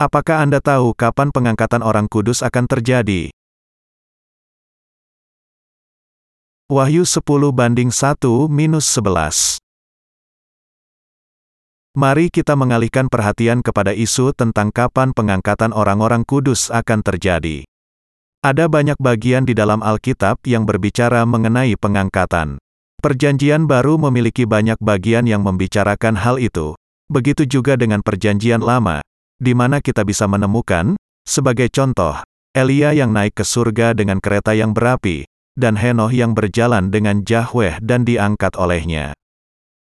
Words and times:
Apakah 0.00 0.40
Anda 0.40 0.64
tahu 0.64 0.96
kapan 0.96 1.28
pengangkatan 1.28 1.84
orang 1.84 2.08
kudus 2.08 2.40
akan 2.40 2.64
terjadi? 2.64 3.28
Wahyu 6.72 7.04
10 7.04 7.20
banding 7.52 7.92
1 7.92 8.16
minus 8.48 8.88
11 8.96 9.60
Mari 11.92 12.32
kita 12.32 12.56
mengalihkan 12.56 13.12
perhatian 13.12 13.60
kepada 13.60 13.92
isu 13.92 14.32
tentang 14.32 14.72
kapan 14.72 15.12
pengangkatan 15.12 15.76
orang-orang 15.76 16.24
kudus 16.24 16.72
akan 16.72 17.04
terjadi. 17.04 17.68
Ada 18.40 18.72
banyak 18.72 18.96
bagian 18.96 19.44
di 19.44 19.52
dalam 19.52 19.84
Alkitab 19.84 20.40
yang 20.48 20.64
berbicara 20.64 21.28
mengenai 21.28 21.76
pengangkatan. 21.76 22.56
Perjanjian 23.04 23.68
baru 23.68 24.00
memiliki 24.00 24.48
banyak 24.48 24.80
bagian 24.80 25.28
yang 25.28 25.44
membicarakan 25.44 26.16
hal 26.16 26.40
itu. 26.40 26.72
Begitu 27.12 27.44
juga 27.44 27.76
dengan 27.76 28.00
Perjanjian 28.00 28.64
Lama, 28.64 29.04
di 29.40 29.56
mana 29.56 29.80
kita 29.80 30.04
bisa 30.04 30.28
menemukan, 30.28 30.94
sebagai 31.24 31.72
contoh, 31.72 32.20
Elia 32.52 32.92
yang 32.92 33.16
naik 33.16 33.40
ke 33.40 33.44
surga 33.46 33.96
dengan 33.96 34.20
kereta 34.20 34.52
yang 34.52 34.76
berapi, 34.76 35.24
dan 35.56 35.80
Henoh 35.80 36.12
yang 36.12 36.36
berjalan 36.36 36.92
dengan 36.92 37.24
Yahweh 37.26 37.82
dan 37.82 38.06
diangkat 38.06 38.54
olehnya. 38.54 39.16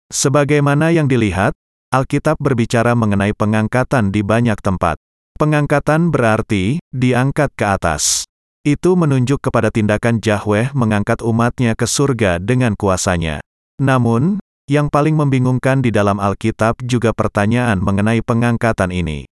Sebagaimana 0.09 0.89
yang 0.95 1.05
dilihat, 1.05 1.53
Alkitab 1.93 2.41
berbicara 2.41 2.97
mengenai 2.97 3.37
pengangkatan 3.37 4.09
di 4.09 4.25
banyak 4.25 4.57
tempat. 4.61 4.97
Pengangkatan 5.37 6.09
berarti 6.09 6.81
diangkat 6.93 7.53
ke 7.53 7.65
atas. 7.65 8.25
Itu 8.65 8.97
menunjuk 8.97 9.45
kepada 9.45 9.69
tindakan 9.69 10.21
Yahweh 10.21 10.73
mengangkat 10.73 11.21
umatnya 11.21 11.77
ke 11.77 11.85
surga 11.85 12.41
dengan 12.41 12.73
kuasanya. 12.77 13.41
Namun, 13.81 14.41
yang 14.69 14.93
paling 14.93 15.17
membingungkan 15.17 15.81
di 15.81 15.89
dalam 15.89 16.21
Alkitab 16.21 16.81
juga 16.85 17.13
pertanyaan 17.17 17.81
mengenai 17.81 18.21
pengangkatan 18.21 18.93
ini. 18.93 19.28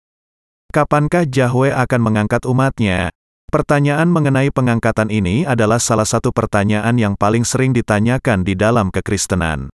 Kapankah 0.74 1.22
Yahweh 1.30 1.70
akan 1.70 2.00
mengangkat 2.02 2.42
umatnya? 2.50 3.14
Pertanyaan 3.46 4.10
mengenai 4.10 4.50
pengangkatan 4.50 5.06
ini 5.06 5.46
adalah 5.46 5.78
salah 5.78 6.02
satu 6.02 6.34
pertanyaan 6.34 6.98
yang 6.98 7.14
paling 7.14 7.46
sering 7.46 7.70
ditanyakan 7.70 8.42
di 8.42 8.58
dalam 8.58 8.90
kekristenan. 8.90 9.70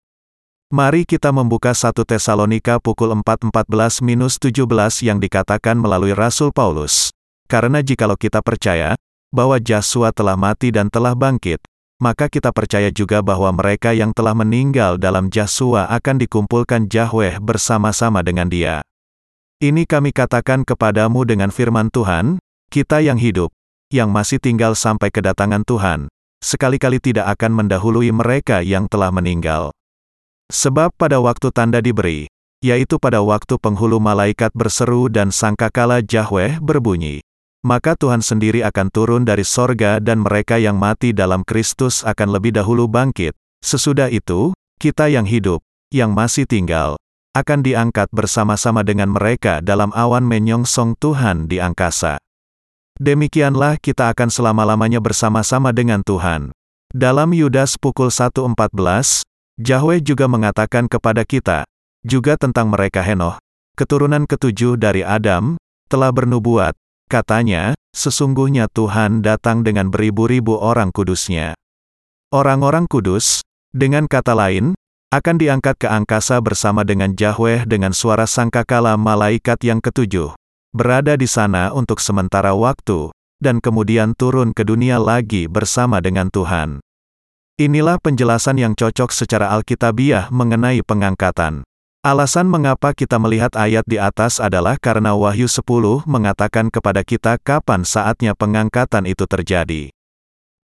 Mari 0.75 1.07
kita 1.07 1.31
membuka 1.31 1.71
1 1.71 1.95
Tesalonika 2.03 2.83
pukul 2.83 3.15
4.14-17 3.15 5.07
yang 5.07 5.23
dikatakan 5.23 5.79
melalui 5.79 6.19
Rasul 6.19 6.51
Paulus. 6.51 7.15
Karena 7.47 7.79
jikalau 7.79 8.19
kita 8.19 8.43
percaya, 8.43 8.99
bahwa 9.31 9.63
Yesus 9.63 10.03
telah 10.19 10.35
mati 10.35 10.75
dan 10.75 10.91
telah 10.91 11.15
bangkit, 11.15 11.63
maka 12.03 12.27
kita 12.27 12.51
percaya 12.51 12.91
juga 12.91 13.23
bahwa 13.23 13.55
mereka 13.55 13.95
yang 13.95 14.11
telah 14.11 14.35
meninggal 14.35 14.99
dalam 14.99 15.31
Yesus 15.31 15.79
akan 15.79 16.19
dikumpulkan 16.19 16.91
Yahweh 16.91 17.39
bersama-sama 17.39 18.27
dengan 18.27 18.51
dia. 18.51 18.83
Ini 19.59 19.91
kami 19.91 20.15
katakan 20.15 20.63
kepadamu 20.63 21.27
dengan 21.27 21.51
firman 21.51 21.91
Tuhan, 21.91 22.39
kita 22.71 23.03
yang 23.03 23.19
hidup, 23.19 23.51
yang 23.91 24.07
masih 24.07 24.39
tinggal 24.39 24.79
sampai 24.79 25.11
kedatangan 25.11 25.67
Tuhan, 25.67 26.07
sekali-kali 26.39 27.03
tidak 27.03 27.27
akan 27.35 27.67
mendahului 27.67 28.15
mereka 28.15 28.63
yang 28.63 28.87
telah 28.87 29.11
meninggal. 29.11 29.75
Sebab 30.55 30.95
pada 30.95 31.19
waktu 31.19 31.51
tanda 31.51 31.83
diberi, 31.83 32.31
yaitu 32.63 33.03
pada 33.03 33.19
waktu 33.19 33.59
penghulu 33.59 33.99
malaikat 33.99 34.55
berseru 34.55 35.11
dan 35.11 35.35
sangkakala 35.35 36.07
Yahweh 36.07 36.63
berbunyi, 36.63 37.19
maka 37.67 37.99
Tuhan 37.99 38.23
sendiri 38.23 38.63
akan 38.63 38.95
turun 38.95 39.27
dari 39.27 39.43
sorga 39.43 39.99
dan 39.99 40.23
mereka 40.23 40.63
yang 40.63 40.79
mati 40.79 41.11
dalam 41.11 41.43
Kristus 41.43 42.07
akan 42.07 42.31
lebih 42.31 42.55
dahulu 42.55 42.87
bangkit. 42.87 43.35
Sesudah 43.59 44.07
itu, 44.07 44.55
kita 44.79 45.11
yang 45.11 45.27
hidup, 45.27 45.67
yang 45.91 46.15
masih 46.15 46.47
tinggal, 46.47 46.95
akan 47.39 47.63
diangkat 47.63 48.11
bersama-sama 48.11 48.83
dengan 48.83 49.15
mereka 49.15 49.63
dalam 49.63 49.95
awan 49.95 50.27
menyongsong 50.27 50.99
Tuhan 50.99 51.47
di 51.47 51.63
angkasa. 51.63 52.19
Demikianlah 52.99 53.79
kita 53.79 54.11
akan 54.11 54.27
selama-lamanya 54.27 54.99
bersama-sama 54.99 55.71
dengan 55.71 56.03
Tuhan. 56.03 56.51
Dalam 56.91 57.31
Yudas 57.31 57.79
pukul 57.79 58.11
1.14, 58.11 59.23
Yahweh 59.63 60.03
juga 60.03 60.27
mengatakan 60.27 60.91
kepada 60.91 61.23
kita, 61.23 61.63
juga 62.03 62.35
tentang 62.35 62.75
mereka 62.75 63.05
Henoh, 63.05 63.39
keturunan 63.79 64.27
ketujuh 64.27 64.75
dari 64.75 65.07
Adam, 65.07 65.55
telah 65.87 66.11
bernubuat, 66.11 66.75
katanya, 67.07 67.79
sesungguhnya 67.95 68.67
Tuhan 68.75 69.23
datang 69.23 69.63
dengan 69.63 69.95
beribu-ribu 69.95 70.59
orang 70.59 70.91
kudusnya. 70.91 71.55
Orang-orang 72.35 72.91
kudus, 72.91 73.47
dengan 73.71 74.11
kata 74.11 74.35
lain, 74.35 74.75
akan 75.09 75.41
diangkat 75.41 75.81
ke 75.81 75.89
angkasa 75.89 76.37
bersama 76.45 76.85
dengan 76.85 77.17
Yahweh 77.17 77.65
dengan 77.65 77.97
suara 77.97 78.29
sangkakala 78.29 78.93
malaikat 79.01 79.57
yang 79.65 79.81
ketujuh, 79.81 80.37
berada 80.77 81.17
di 81.17 81.25
sana 81.25 81.73
untuk 81.73 81.97
sementara 81.97 82.53
waktu, 82.53 83.09
dan 83.41 83.65
kemudian 83.65 84.13
turun 84.13 84.53
ke 84.53 84.69
dunia 84.69 85.01
lagi 85.01 85.49
bersama 85.49 86.05
dengan 86.05 86.29
Tuhan. 86.29 86.85
Inilah 87.57 87.97
penjelasan 87.99 88.61
yang 88.61 88.77
cocok 88.77 89.09
secara 89.11 89.49
alkitabiah 89.51 90.29
mengenai 90.29 90.85
pengangkatan. 90.85 91.65
Alasan 92.05 92.47
mengapa 92.47 92.95
kita 92.95 93.19
melihat 93.19 93.57
ayat 93.59 93.83
di 93.89 93.99
atas 93.99 94.39
adalah 94.39 94.79
karena 94.79 95.19
Wahyu 95.19 95.51
10 95.51 96.07
mengatakan 96.07 96.71
kepada 96.71 97.03
kita 97.03 97.41
kapan 97.43 97.83
saatnya 97.83 98.39
pengangkatan 98.39 99.09
itu 99.09 99.27
terjadi. 99.27 99.91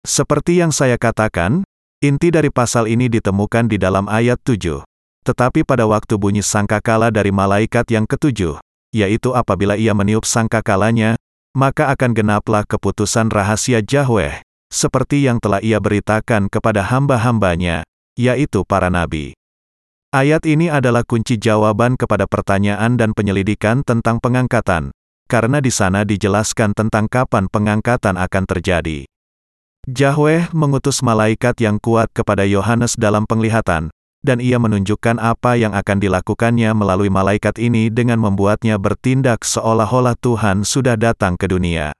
Seperti 0.04 0.62
yang 0.62 0.70
saya 0.70 1.00
katakan, 1.00 1.66
inti 2.04 2.36
dari 2.36 2.52
pasal 2.52 2.92
ini 2.92 3.08
ditemukan 3.08 3.72
di 3.72 3.80
dalam 3.80 4.12
ayat 4.12 4.36
7. 4.44 4.84
Tetapi 5.24 5.64
pada 5.64 5.88
waktu 5.88 6.20
bunyi 6.20 6.44
sangkakala 6.44 7.08
dari 7.16 7.32
malaikat 7.32 7.88
yang 7.88 8.04
ketujuh, 8.04 8.60
yaitu 8.92 9.32
apabila 9.32 9.80
ia 9.80 9.96
meniup 9.96 10.28
sangkakalanya, 10.28 11.16
maka 11.56 11.88
akan 11.96 12.12
genaplah 12.12 12.68
keputusan 12.68 13.32
rahasia 13.32 13.80
Yahweh, 13.80 14.44
seperti 14.68 15.24
yang 15.24 15.40
telah 15.40 15.64
ia 15.64 15.80
beritakan 15.80 16.52
kepada 16.52 16.84
hamba-hambanya, 16.84 17.88
yaitu 18.20 18.68
para 18.68 18.92
nabi. 18.92 19.32
Ayat 20.12 20.44
ini 20.44 20.68
adalah 20.68 21.08
kunci 21.08 21.40
jawaban 21.40 21.96
kepada 21.96 22.28
pertanyaan 22.28 23.00
dan 23.00 23.16
penyelidikan 23.16 23.80
tentang 23.80 24.20
pengangkatan, 24.20 24.92
karena 25.32 25.64
di 25.64 25.72
sana 25.72 26.04
dijelaskan 26.04 26.76
tentang 26.76 27.08
kapan 27.08 27.48
pengangkatan 27.48 28.20
akan 28.20 28.44
terjadi. 28.44 29.08
Yahweh 29.84 30.48
mengutus 30.56 31.04
malaikat 31.04 31.60
yang 31.60 31.76
kuat 31.76 32.08
kepada 32.16 32.48
Yohanes 32.48 32.96
dalam 32.96 33.28
penglihatan, 33.28 33.92
dan 34.24 34.40
ia 34.40 34.56
menunjukkan 34.56 35.20
apa 35.20 35.60
yang 35.60 35.76
akan 35.76 36.00
dilakukannya 36.00 36.72
melalui 36.72 37.12
malaikat 37.12 37.60
ini 37.60 37.92
dengan 37.92 38.24
membuatnya 38.24 38.80
bertindak 38.80 39.44
seolah-olah 39.44 40.16
Tuhan 40.16 40.64
sudah 40.64 40.96
datang 40.96 41.36
ke 41.36 41.52
dunia. 41.52 41.92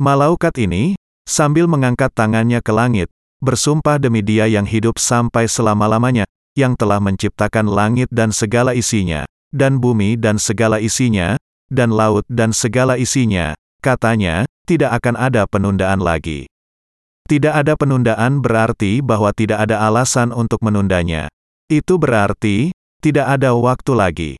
Malaikat 0.00 0.56
ini, 0.64 0.96
sambil 1.28 1.68
mengangkat 1.68 2.08
tangannya 2.16 2.64
ke 2.64 2.72
langit, 2.72 3.12
bersumpah 3.44 4.00
demi 4.00 4.24
dia 4.24 4.48
yang 4.48 4.64
hidup 4.64 4.96
sampai 4.96 5.44
selama-lamanya, 5.44 6.24
yang 6.56 6.72
telah 6.80 6.96
menciptakan 6.96 7.68
langit 7.68 8.08
dan 8.08 8.32
segala 8.32 8.72
isinya, 8.72 9.28
dan 9.52 9.76
bumi 9.76 10.16
dan 10.16 10.40
segala 10.40 10.80
isinya, 10.80 11.36
dan 11.68 11.92
laut 11.92 12.24
dan 12.32 12.56
segala 12.56 12.96
isinya, 12.96 13.52
katanya, 13.84 14.48
tidak 14.64 14.96
akan 14.96 15.20
ada 15.20 15.44
penundaan 15.44 16.00
lagi. 16.00 16.51
Tidak 17.26 17.54
ada 17.54 17.78
penundaan 17.78 18.42
berarti 18.42 18.98
bahwa 18.98 19.30
tidak 19.30 19.64
ada 19.64 19.82
alasan 19.86 20.34
untuk 20.34 20.58
menundanya. 20.60 21.30
Itu 21.70 21.96
berarti, 21.96 22.74
tidak 23.02 23.26
ada 23.38 23.54
waktu 23.54 23.92
lagi. 23.94 24.32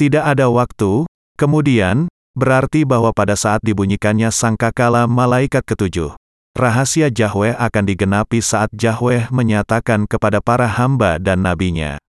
Tidak 0.00 0.24
ada 0.24 0.48
waktu, 0.48 1.04
kemudian, 1.36 2.08
berarti 2.32 2.88
bahwa 2.88 3.12
pada 3.12 3.36
saat 3.36 3.60
dibunyikannya 3.60 4.32
sangkakala 4.32 5.04
malaikat 5.04 5.60
ketujuh, 5.68 6.16
rahasia 6.56 7.12
Yahweh 7.12 7.52
akan 7.54 7.84
digenapi 7.84 8.40
saat 8.40 8.72
Yahweh 8.72 9.28
menyatakan 9.28 10.08
kepada 10.08 10.40
para 10.40 10.64
hamba 10.66 11.20
dan 11.20 11.44
nabinya. 11.44 12.00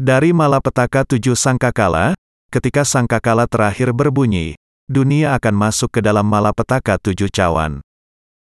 Dari 0.00 0.32
malapetaka 0.32 1.04
tujuh 1.04 1.36
sangkakala, 1.36 2.16
ketika 2.48 2.88
sangkakala 2.88 3.44
terakhir 3.44 3.92
berbunyi, 3.92 4.56
dunia 4.88 5.36
akan 5.36 5.54
masuk 5.54 5.92
ke 5.92 6.00
dalam 6.00 6.24
malapetaka 6.24 6.96
tujuh 6.96 7.28
cawan. 7.28 7.84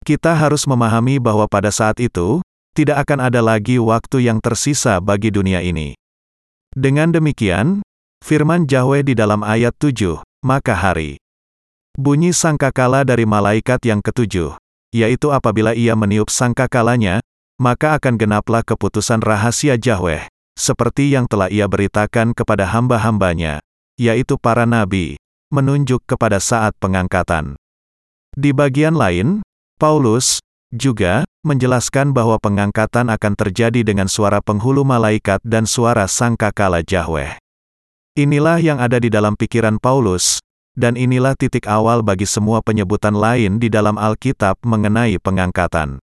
Kita 0.03 0.35
harus 0.35 0.67
memahami 0.67 1.23
bahwa 1.23 1.47
pada 1.47 1.71
saat 1.71 2.03
itu, 2.03 2.43
tidak 2.75 3.07
akan 3.07 3.31
ada 3.31 3.39
lagi 3.39 3.79
waktu 3.79 4.27
yang 4.27 4.43
tersisa 4.43 4.99
bagi 4.99 5.31
dunia 5.31 5.63
ini. 5.63 5.95
Dengan 6.75 7.15
demikian, 7.15 7.87
firman 8.19 8.67
Yahweh 8.67 9.07
di 9.07 9.15
dalam 9.15 9.47
ayat 9.47 9.77
7, 9.79 10.19
maka 10.43 10.75
hari. 10.75 11.23
Bunyi 11.95 12.35
sangkakala 12.35 13.07
dari 13.07 13.29
malaikat 13.29 13.79
yang 13.87 14.03
ketujuh, 14.03 14.59
yaitu 14.91 15.31
apabila 15.31 15.77
ia 15.77 15.95
meniup 15.95 16.33
sangkakalanya, 16.33 17.23
maka 17.61 17.95
akan 18.01 18.19
genaplah 18.19 18.65
keputusan 18.67 19.23
rahasia 19.23 19.79
Yahweh, 19.79 20.27
seperti 20.59 21.15
yang 21.15 21.31
telah 21.31 21.47
ia 21.47 21.69
beritakan 21.71 22.35
kepada 22.35 22.67
hamba-hambanya, 22.67 23.63
yaitu 24.01 24.35
para 24.41 24.67
nabi, 24.67 25.15
menunjuk 25.53 26.03
kepada 26.09 26.41
saat 26.41 26.73
pengangkatan. 26.81 27.55
Di 28.33 28.57
bagian 28.57 28.97
lain, 28.97 29.45
Paulus 29.83 30.39
juga 30.71 31.27
menjelaskan 31.43 32.15
bahwa 32.15 32.39
pengangkatan 32.39 33.11
akan 33.11 33.35
terjadi 33.35 33.83
dengan 33.83 34.07
suara 34.07 34.39
penghulu 34.39 34.87
malaikat 34.87 35.43
dan 35.43 35.67
suara 35.67 36.07
sangkakala 36.07 36.87
Yahweh. 36.87 37.35
Inilah 38.15 38.63
yang 38.63 38.79
ada 38.79 39.03
di 39.03 39.11
dalam 39.11 39.35
pikiran 39.35 39.83
Paulus, 39.83 40.39
dan 40.79 40.95
inilah 40.95 41.35
titik 41.35 41.67
awal 41.67 42.07
bagi 42.07 42.31
semua 42.31 42.63
penyebutan 42.63 43.11
lain 43.11 43.59
di 43.59 43.67
dalam 43.67 43.99
Alkitab 43.99 44.63
mengenai 44.63 45.19
pengangkatan. 45.19 45.99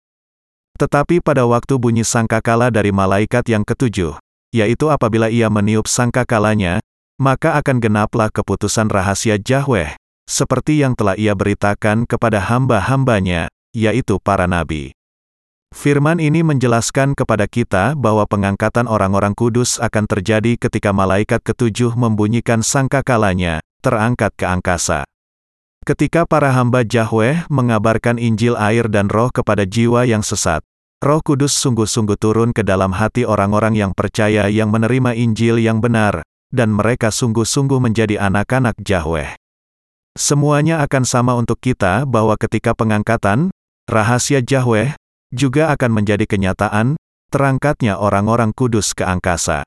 Tetapi 0.76 1.24
pada 1.24 1.48
waktu 1.48 1.80
bunyi 1.80 2.04
sangkakala 2.04 2.68
dari 2.76 2.92
malaikat 2.92 3.48
yang 3.48 3.64
ketujuh, 3.64 4.20
yaitu 4.52 4.92
apabila 4.92 5.32
ia 5.32 5.48
meniup 5.48 5.88
sangkakalanya, 5.88 6.84
maka 7.16 7.56
akan 7.56 7.80
genaplah 7.80 8.28
keputusan 8.28 8.92
rahasia 8.92 9.40
Yahweh, 9.40 9.96
seperti 10.28 10.84
yang 10.84 11.00
telah 11.00 11.16
ia 11.16 11.32
beritakan 11.32 12.04
kepada 12.04 12.44
hamba-hambanya, 12.44 13.48
yaitu 13.76 14.18
para 14.22 14.50
nabi. 14.50 14.94
Firman 15.70 16.18
ini 16.18 16.42
menjelaskan 16.42 17.14
kepada 17.14 17.46
kita 17.46 17.94
bahwa 17.94 18.26
pengangkatan 18.26 18.90
orang-orang 18.90 19.38
kudus 19.38 19.78
akan 19.78 20.10
terjadi 20.10 20.58
ketika 20.58 20.90
malaikat 20.90 21.46
ketujuh 21.46 21.94
membunyikan 21.94 22.66
sangkakalanya, 22.66 23.62
terangkat 23.86 24.34
ke 24.34 24.50
angkasa. 24.50 25.06
Ketika 25.86 26.26
para 26.26 26.50
hamba 26.50 26.82
Yahweh 26.82 27.46
mengabarkan 27.54 28.18
Injil 28.18 28.58
air 28.58 28.90
dan 28.90 29.14
roh 29.14 29.30
kepada 29.30 29.64
jiwa 29.70 30.10
yang 30.10 30.26
sesat, 30.26 30.66
roh 31.06 31.22
kudus 31.22 31.54
sungguh-sungguh 31.54 32.18
turun 32.18 32.50
ke 32.50 32.66
dalam 32.66 32.98
hati 32.98 33.24
orang-orang 33.24 33.78
yang 33.78 33.92
percaya 33.94 34.50
yang 34.50 34.74
menerima 34.74 35.14
Injil 35.14 35.62
yang 35.62 35.86
benar, 35.86 36.26
dan 36.50 36.74
mereka 36.74 37.14
sungguh-sungguh 37.14 37.78
menjadi 37.78 38.18
anak-anak 38.18 38.82
Yahweh. 38.82 39.38
Semuanya 40.18 40.82
akan 40.82 41.06
sama 41.06 41.38
untuk 41.38 41.62
kita 41.62 42.04
bahwa 42.04 42.34
ketika 42.36 42.74
pengangkatan, 42.74 43.54
rahasia 43.90 44.46
Yahweh, 44.46 44.94
juga 45.34 45.74
akan 45.74 45.92
menjadi 45.98 46.30
kenyataan, 46.30 46.94
terangkatnya 47.34 47.98
orang-orang 47.98 48.54
kudus 48.54 48.94
ke 48.94 49.02
angkasa. 49.02 49.66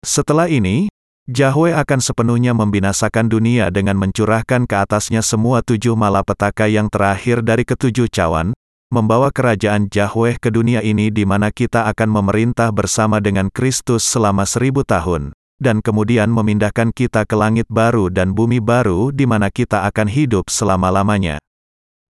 Setelah 0.00 0.48
ini, 0.48 0.88
Yahweh 1.30 1.76
akan 1.76 2.00
sepenuhnya 2.02 2.50
membinasakan 2.50 3.30
dunia 3.30 3.70
dengan 3.70 3.94
mencurahkan 4.00 4.66
ke 4.66 4.74
atasnya 4.74 5.22
semua 5.22 5.62
tujuh 5.62 5.94
malapetaka 5.94 6.66
yang 6.66 6.90
terakhir 6.90 7.46
dari 7.46 7.62
ketujuh 7.62 8.10
cawan, 8.10 8.56
membawa 8.90 9.30
kerajaan 9.30 9.86
Yahweh 9.86 10.42
ke 10.42 10.50
dunia 10.50 10.82
ini 10.82 11.14
di 11.14 11.22
mana 11.22 11.54
kita 11.54 11.86
akan 11.92 12.08
memerintah 12.10 12.74
bersama 12.74 13.22
dengan 13.22 13.48
Kristus 13.54 14.02
selama 14.02 14.42
seribu 14.42 14.82
tahun, 14.82 15.30
dan 15.62 15.78
kemudian 15.78 16.26
memindahkan 16.26 16.90
kita 16.90 17.22
ke 17.22 17.38
langit 17.38 17.70
baru 17.70 18.10
dan 18.10 18.34
bumi 18.34 18.58
baru 18.58 19.14
di 19.14 19.24
mana 19.24 19.46
kita 19.48 19.86
akan 19.86 20.10
hidup 20.10 20.50
selama-lamanya. 20.50 21.38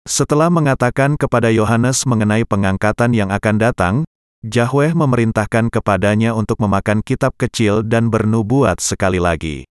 Setelah 0.09 0.49
mengatakan 0.49 1.21
kepada 1.21 1.53
Yohanes 1.53 2.09
mengenai 2.09 2.49
pengangkatan 2.49 3.13
yang 3.13 3.29
akan 3.29 3.57
datang, 3.61 3.95
Yahweh 4.41 4.97
memerintahkan 4.97 5.69
kepadanya 5.69 6.33
untuk 6.33 6.65
memakan 6.65 7.05
kitab 7.05 7.37
kecil 7.37 7.85
dan 7.85 8.09
bernubuat 8.09 8.81
sekali 8.81 9.21
lagi. 9.21 9.69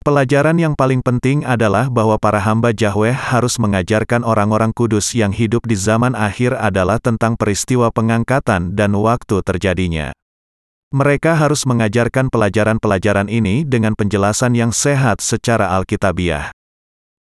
Pelajaran 0.00 0.56
yang 0.56 0.72
paling 0.72 1.04
penting 1.04 1.44
adalah 1.44 1.92
bahwa 1.92 2.16
para 2.16 2.40
hamba 2.40 2.72
Yahweh 2.72 3.12
harus 3.12 3.60
mengajarkan 3.60 4.24
orang-orang 4.24 4.72
kudus 4.72 5.12
yang 5.12 5.28
hidup 5.28 5.68
di 5.68 5.76
zaman 5.76 6.16
akhir 6.16 6.56
adalah 6.56 6.96
tentang 6.96 7.36
peristiwa 7.36 7.92
pengangkatan 7.92 8.72
dan 8.72 8.96
waktu 8.96 9.44
terjadinya. 9.44 10.16
Mereka 10.96 11.36
harus 11.36 11.68
mengajarkan 11.68 12.32
pelajaran-pelajaran 12.32 13.28
ini 13.28 13.68
dengan 13.68 13.92
penjelasan 13.92 14.56
yang 14.56 14.72
sehat 14.72 15.20
secara 15.20 15.68
alkitabiah. 15.76 16.48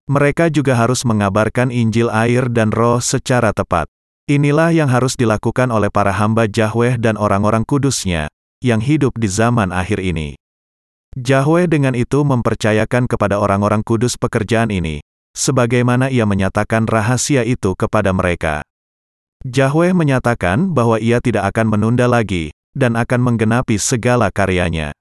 Mereka 0.08 0.48
juga 0.56 0.80
harus 0.80 1.04
mengabarkan 1.04 1.68
Injil 1.68 2.08
air 2.08 2.48
dan 2.48 2.72
roh 2.72 3.04
secara 3.04 3.52
tepat. 3.52 3.92
Inilah 4.28 4.72
yang 4.72 4.88
harus 4.88 5.20
dilakukan 5.20 5.68
oleh 5.68 5.92
para 5.92 6.16
hamba 6.16 6.48
Yahweh 6.48 6.96
dan 6.96 7.20
orang-orang 7.20 7.68
kudusnya, 7.68 8.32
yang 8.64 8.80
hidup 8.80 9.16
di 9.20 9.28
zaman 9.28 9.76
akhir 9.76 10.00
ini. 10.00 10.40
Yahweh 11.16 11.68
dengan 11.68 11.92
itu 11.92 12.24
mempercayakan 12.24 13.08
kepada 13.08 13.36
orang-orang 13.36 13.84
kudus 13.84 14.16
pekerjaan 14.16 14.72
ini, 14.72 15.04
sebagaimana 15.36 16.08
ia 16.08 16.24
menyatakan 16.24 16.88
rahasia 16.88 17.44
itu 17.44 17.76
kepada 17.76 18.16
mereka. 18.16 18.64
Yahweh 19.44 19.92
menyatakan 19.92 20.72
bahwa 20.72 21.04
ia 21.04 21.20
tidak 21.20 21.52
akan 21.52 21.68
menunda 21.68 22.08
lagi, 22.08 22.56
dan 22.76 22.96
akan 22.96 23.34
menggenapi 23.34 23.76
segala 23.76 24.32
karyanya. 24.32 24.96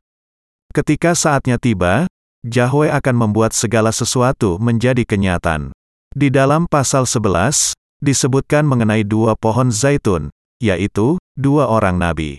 Ketika 0.75 1.14
saatnya 1.14 1.56
tiba, 1.62 2.11
Yahweh 2.47 2.95
akan 2.95 3.17
membuat 3.19 3.51
segala 3.51 3.91
sesuatu 3.91 4.63
menjadi 4.63 5.03
kenyataan. 5.03 5.75
Di 6.15 6.31
dalam 6.31 6.71
pasal 6.71 7.03
11, 7.03 7.75
disebutkan 7.99 8.63
mengenai 8.63 9.03
dua 9.03 9.35
pohon 9.35 9.75
zaitun, 9.75 10.31
yaitu, 10.63 11.19
dua 11.35 11.67
orang 11.67 11.99
nabi. 11.99 12.39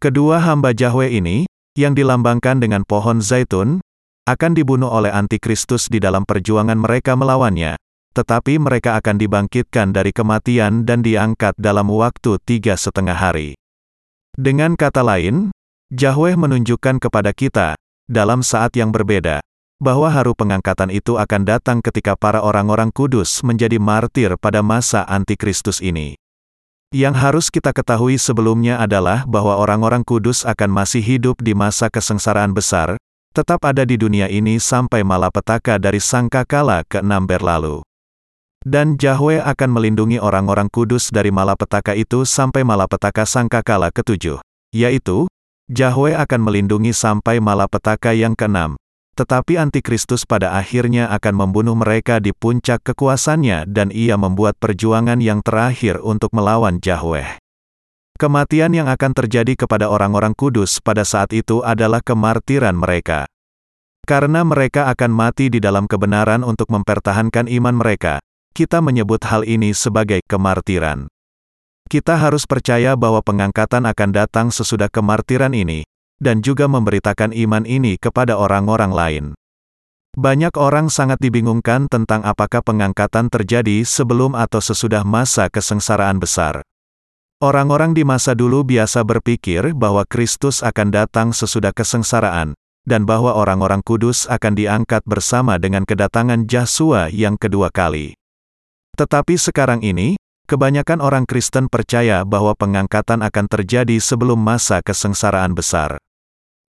Kedua 0.00 0.40
hamba 0.40 0.72
Yahweh 0.72 1.12
ini, 1.12 1.44
yang 1.76 1.92
dilambangkan 1.92 2.56
dengan 2.56 2.88
pohon 2.88 3.20
zaitun, 3.20 3.84
akan 4.24 4.52
dibunuh 4.56 4.88
oleh 4.88 5.12
antikristus 5.12 5.92
di 5.92 6.00
dalam 6.00 6.24
perjuangan 6.24 6.80
mereka 6.80 7.12
melawannya, 7.12 7.76
tetapi 8.16 8.56
mereka 8.56 8.96
akan 8.96 9.20
dibangkitkan 9.20 9.92
dari 9.92 10.10
kematian 10.10 10.88
dan 10.88 11.04
diangkat 11.04 11.52
dalam 11.60 11.92
waktu 11.92 12.40
tiga 12.48 12.80
setengah 12.80 13.14
hari. 13.14 13.52
Dengan 14.32 14.72
kata 14.72 15.04
lain, 15.04 15.52
Yahweh 15.92 16.36
menunjukkan 16.36 17.00
kepada 17.00 17.36
kita, 17.36 17.76
dalam 18.08 18.40
saat 18.40 18.72
yang 18.74 18.88
berbeda, 18.88 19.44
bahwa 19.78 20.10
haru 20.10 20.34
pengangkatan 20.34 20.90
itu 20.90 21.20
akan 21.20 21.46
datang 21.46 21.78
ketika 21.78 22.18
para 22.18 22.42
orang-orang 22.42 22.90
kudus 22.90 23.46
menjadi 23.46 23.78
martir 23.78 24.34
pada 24.40 24.64
masa 24.64 25.06
antikristus 25.06 25.78
ini. 25.78 26.18
Yang 26.88 27.14
harus 27.20 27.46
kita 27.52 27.76
ketahui 27.76 28.16
sebelumnya 28.16 28.80
adalah 28.80 29.28
bahwa 29.28 29.60
orang-orang 29.60 30.00
kudus 30.02 30.48
akan 30.48 30.72
masih 30.72 31.04
hidup 31.04 31.36
di 31.44 31.52
masa 31.52 31.92
kesengsaraan 31.92 32.56
besar, 32.56 32.96
tetap 33.36 33.60
ada 33.68 33.84
di 33.84 34.00
dunia 34.00 34.26
ini 34.26 34.56
sampai 34.56 35.04
malapetaka 35.04 35.76
dari 35.76 36.00
sangkakala 36.00 36.82
ke-6 36.88 37.28
berlalu. 37.28 37.84
Dan 38.64 38.98
Yahweh 38.98 39.38
akan 39.38 39.70
melindungi 39.70 40.18
orang-orang 40.18 40.66
kudus 40.72 41.14
dari 41.14 41.30
malapetaka 41.30 41.94
itu 41.94 42.26
sampai 42.26 42.66
malapetaka 42.66 43.22
sangkakala 43.22 43.94
ketujuh, 43.94 44.42
yaitu, 44.74 45.30
Yahweh 45.68 46.16
akan 46.16 46.40
melindungi 46.40 46.96
sampai 46.96 47.44
malapetaka 47.44 48.16
yang 48.16 48.32
keenam. 48.32 48.80
Tetapi 49.20 49.60
antikristus 49.60 50.24
pada 50.24 50.56
akhirnya 50.56 51.12
akan 51.12 51.34
membunuh 51.44 51.76
mereka 51.76 52.24
di 52.24 52.32
puncak 52.32 52.80
kekuasaannya 52.88 53.68
dan 53.68 53.92
ia 53.92 54.16
membuat 54.16 54.56
perjuangan 54.56 55.20
yang 55.20 55.44
terakhir 55.44 56.00
untuk 56.00 56.32
melawan 56.32 56.80
Yahweh. 56.80 57.36
Kematian 58.16 58.72
yang 58.72 58.88
akan 58.88 59.12
terjadi 59.12 59.54
kepada 59.54 59.92
orang-orang 59.92 60.32
kudus 60.32 60.80
pada 60.80 61.04
saat 61.04 61.36
itu 61.36 61.60
adalah 61.60 62.00
kemartiran 62.00 62.74
mereka. 62.74 63.28
Karena 64.08 64.40
mereka 64.40 64.88
akan 64.88 65.12
mati 65.12 65.52
di 65.52 65.60
dalam 65.60 65.84
kebenaran 65.84 66.40
untuk 66.40 66.72
mempertahankan 66.72 67.44
iman 67.44 67.76
mereka, 67.76 68.24
kita 68.56 68.80
menyebut 68.80 69.20
hal 69.28 69.44
ini 69.44 69.76
sebagai 69.76 70.24
kemartiran. 70.24 71.12
Kita 71.88 72.20
harus 72.20 72.44
percaya 72.44 72.92
bahwa 73.00 73.24
pengangkatan 73.24 73.88
akan 73.88 74.10
datang 74.12 74.52
sesudah 74.52 74.92
kemartiran 74.92 75.56
ini, 75.56 75.88
dan 76.20 76.44
juga 76.44 76.68
memberitakan 76.68 77.32
iman 77.32 77.64
ini 77.64 77.96
kepada 77.96 78.36
orang-orang 78.36 78.92
lain. 78.92 79.24
Banyak 80.12 80.52
orang 80.60 80.92
sangat 80.92 81.16
dibingungkan 81.16 81.88
tentang 81.88 82.20
apakah 82.28 82.60
pengangkatan 82.60 83.32
terjadi 83.32 83.88
sebelum 83.88 84.36
atau 84.36 84.60
sesudah 84.60 85.00
masa 85.00 85.48
kesengsaraan 85.48 86.20
besar. 86.20 86.60
Orang-orang 87.40 87.96
di 87.96 88.04
masa 88.04 88.36
dulu 88.36 88.68
biasa 88.68 89.00
berpikir 89.06 89.72
bahwa 89.72 90.04
Kristus 90.04 90.60
akan 90.60 90.92
datang 90.92 91.32
sesudah 91.32 91.72
kesengsaraan, 91.72 92.52
dan 92.84 93.08
bahwa 93.08 93.32
orang-orang 93.32 93.80
kudus 93.80 94.28
akan 94.28 94.58
diangkat 94.58 95.06
bersama 95.08 95.56
dengan 95.56 95.88
kedatangan 95.88 96.44
Yesus 96.44 97.16
yang 97.16 97.40
kedua 97.40 97.72
kali. 97.72 98.12
Tetapi 98.98 99.38
sekarang 99.38 99.80
ini, 99.86 100.18
Kebanyakan 100.48 101.04
orang 101.04 101.28
Kristen 101.28 101.68
percaya 101.68 102.24
bahwa 102.24 102.56
pengangkatan 102.56 103.20
akan 103.20 103.46
terjadi 103.52 104.00
sebelum 104.00 104.40
masa 104.40 104.80
kesengsaraan 104.80 105.52
besar. 105.52 106.00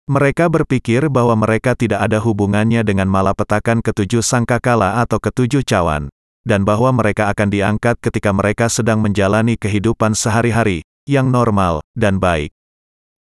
Mereka 0.04 0.52
berpikir 0.52 1.08
bahwa 1.08 1.32
mereka 1.32 1.72
tidak 1.72 2.04
ada 2.04 2.20
hubungannya 2.20 2.84
dengan 2.84 3.08
malapetakan 3.08 3.80
ketujuh 3.80 4.20
sangkakala 4.20 5.00
atau 5.00 5.16
ketujuh 5.16 5.64
cawan, 5.64 6.12
dan 6.44 6.68
bahwa 6.68 6.92
mereka 6.92 7.32
akan 7.32 7.48
diangkat 7.48 7.96
ketika 8.04 8.36
mereka 8.36 8.68
sedang 8.68 9.00
menjalani 9.00 9.56
kehidupan 9.56 10.12
sehari-hari, 10.12 10.84
yang 11.08 11.32
normal, 11.32 11.80
dan 11.96 12.20
baik. 12.20 12.52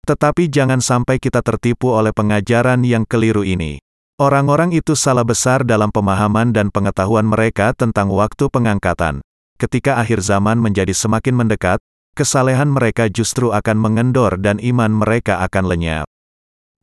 Tetapi 0.06 0.46
jangan 0.54 0.78
sampai 0.78 1.18
kita 1.18 1.42
tertipu 1.42 1.98
oleh 1.98 2.14
pengajaran 2.14 2.86
yang 2.86 3.02
keliru 3.02 3.42
ini. 3.42 3.82
Orang-orang 4.22 4.70
itu 4.70 4.94
salah 4.94 5.26
besar 5.26 5.66
dalam 5.66 5.90
pemahaman 5.90 6.54
dan 6.54 6.70
pengetahuan 6.70 7.26
mereka 7.26 7.74
tentang 7.74 8.06
waktu 8.14 8.46
pengangkatan 8.46 9.18
ketika 9.58 9.98
akhir 9.98 10.20
zaman 10.20 10.60
menjadi 10.60 10.92
semakin 10.92 11.34
mendekat, 11.34 11.80
kesalehan 12.14 12.70
mereka 12.70 13.10
justru 13.10 13.50
akan 13.50 13.76
mengendor 13.78 14.38
dan 14.38 14.62
iman 14.62 14.92
mereka 14.92 15.42
akan 15.42 15.66
lenyap. 15.66 16.06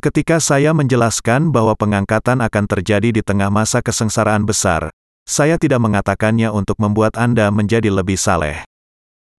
Ketika 0.01 0.41
saya 0.41 0.73
menjelaskan 0.73 1.53
bahwa 1.53 1.77
pengangkatan 1.77 2.41
akan 2.41 2.65
terjadi 2.65 3.13
di 3.13 3.21
tengah 3.21 3.53
masa 3.53 3.85
kesengsaraan 3.85 4.49
besar, 4.49 4.89
saya 5.29 5.61
tidak 5.61 5.77
mengatakannya 5.77 6.49
untuk 6.49 6.81
membuat 6.81 7.15
Anda 7.21 7.53
menjadi 7.53 7.93
lebih 7.93 8.17
saleh. 8.17 8.65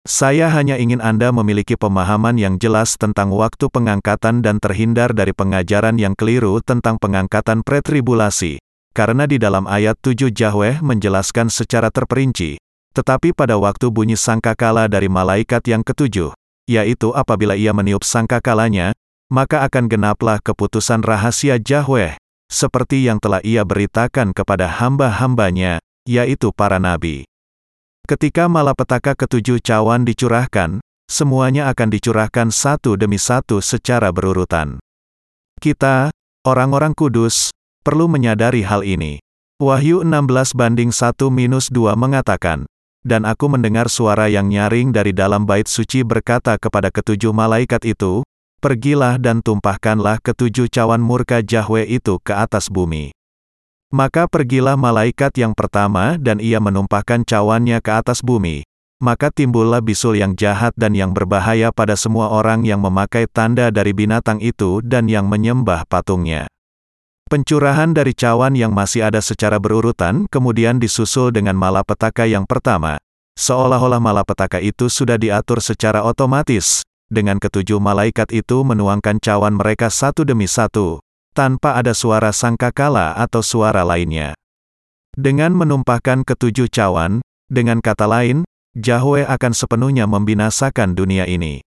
Saya 0.07 0.51
hanya 0.51 0.79
ingin 0.79 0.99
Anda 0.99 1.31
memiliki 1.31 1.79
pemahaman 1.79 2.35
yang 2.35 2.59
jelas 2.59 2.99
tentang 2.99 3.31
waktu 3.35 3.71
pengangkatan 3.71 4.43
dan 4.43 4.59
terhindar 4.59 5.15
dari 5.15 5.31
pengajaran 5.31 5.95
yang 5.95 6.15
keliru 6.19 6.59
tentang 6.59 6.99
pengangkatan 6.99 7.63
pretribulasi, 7.63 8.59
karena 8.95 9.31
di 9.31 9.39
dalam 9.39 9.67
ayat 9.71 9.99
7 10.03 10.31
Yahweh 10.35 10.83
menjelaskan 10.83 11.51
secara 11.51 11.91
terperinci, 11.91 12.59
tetapi 12.93 13.33
pada 13.33 13.57
waktu 13.57 13.89
bunyi 13.89 14.15
sangkakala 14.15 14.87
dari 14.87 15.09
malaikat 15.09 15.65
yang 15.67 15.81
ketujuh, 15.81 16.37
yaitu 16.69 17.11
apabila 17.17 17.57
ia 17.57 17.73
meniup 17.73 18.05
sangkakalanya, 18.05 18.93
maka 19.33 19.65
akan 19.65 19.89
genaplah 19.89 20.39
keputusan 20.45 21.01
rahasia 21.01 21.57
Yahweh, 21.57 22.21
seperti 22.53 23.09
yang 23.09 23.17
telah 23.17 23.41
ia 23.41 23.65
beritakan 23.65 24.37
kepada 24.37 24.69
hamba-hambanya, 24.69 25.81
yaitu 26.05 26.53
para 26.53 26.77
nabi. 26.77 27.25
Ketika 28.05 28.45
malapetaka 28.45 29.17
ketujuh 29.17 29.65
cawan 29.65 30.05
dicurahkan, 30.05 30.85
semuanya 31.09 31.73
akan 31.73 31.89
dicurahkan 31.89 32.53
satu 32.53 33.01
demi 33.01 33.17
satu 33.17 33.65
secara 33.65 34.13
berurutan. 34.13 34.83
Kita, 35.63 36.13
orang-orang 36.45 36.93
kudus, 36.93 37.55
perlu 37.81 38.11
menyadari 38.11 38.67
hal 38.67 38.85
ini. 38.85 39.23
Wahyu 39.63 40.03
16 40.03 40.59
banding 40.59 40.91
1 40.91 41.31
minus 41.31 41.71
2 41.71 41.95
mengatakan, 41.95 42.67
Dan 43.03 43.27
aku 43.27 43.51
mendengar 43.51 43.91
suara 43.91 44.31
yang 44.31 44.47
nyaring 44.47 44.95
dari 44.95 45.11
dalam 45.11 45.43
bait 45.43 45.67
suci 45.67 46.07
berkata 46.07 46.55
kepada 46.55 46.95
ketujuh 46.95 47.35
malaikat 47.35 47.83
itu, 47.87 48.23
Pergilah 48.63 49.19
dan 49.19 49.43
tumpahkanlah 49.43 50.23
ketujuh 50.23 50.71
cawan 50.71 51.03
murka 51.03 51.43
Yahweh 51.43 51.83
itu 51.83 52.23
ke 52.23 52.31
atas 52.31 52.71
bumi. 52.71 53.11
Maka 53.91 54.31
pergilah 54.31 54.79
malaikat 54.79 55.35
yang 55.35 55.51
pertama 55.51 56.15
dan 56.15 56.39
ia 56.39 56.63
menumpahkan 56.63 57.27
cawannya 57.27 57.83
ke 57.83 57.91
atas 57.91 58.23
bumi. 58.23 58.63
Maka 59.03 59.35
timbullah 59.35 59.83
bisul 59.83 60.15
yang 60.15 60.39
jahat 60.39 60.71
dan 60.79 60.95
yang 60.95 61.11
berbahaya 61.11 61.75
pada 61.75 61.99
semua 61.99 62.31
orang 62.31 62.63
yang 62.63 62.79
memakai 62.79 63.27
tanda 63.27 63.75
dari 63.75 63.91
binatang 63.91 64.39
itu 64.39 64.79
dan 64.79 65.11
yang 65.11 65.27
menyembah 65.27 65.83
patungnya. 65.91 66.47
Pencurahan 67.33 67.97
dari 67.97 68.13
cawan 68.13 68.53
yang 68.53 68.77
masih 68.77 69.09
ada 69.09 69.25
secara 69.25 69.57
berurutan 69.57 70.29
kemudian 70.29 70.77
disusul 70.77 71.33
dengan 71.33 71.57
malapetaka 71.57 72.29
yang 72.29 72.45
pertama. 72.45 73.01
Seolah-olah 73.41 74.05
malapetaka 74.05 74.61
itu 74.61 74.93
sudah 74.93 75.17
diatur 75.17 75.65
secara 75.65 76.05
otomatis, 76.05 76.85
dengan 77.09 77.41
ketujuh 77.41 77.81
malaikat 77.81 78.37
itu 78.37 78.61
menuangkan 78.69 79.17
cawan 79.17 79.57
mereka 79.57 79.89
satu 79.89 80.29
demi 80.29 80.45
satu, 80.45 81.01
tanpa 81.33 81.81
ada 81.81 81.97
suara 81.97 82.37
sangkakala 82.37 83.17
atau 83.17 83.41
suara 83.41 83.81
lainnya. 83.81 84.37
Dengan 85.17 85.57
menumpahkan 85.57 86.29
ketujuh 86.29 86.69
cawan, 86.69 87.25
dengan 87.49 87.81
kata 87.81 88.13
lain, 88.13 88.45
Yahweh 88.77 89.25
akan 89.25 89.57
sepenuhnya 89.57 90.05
membinasakan 90.05 90.93
dunia 90.93 91.25
ini. 91.25 91.65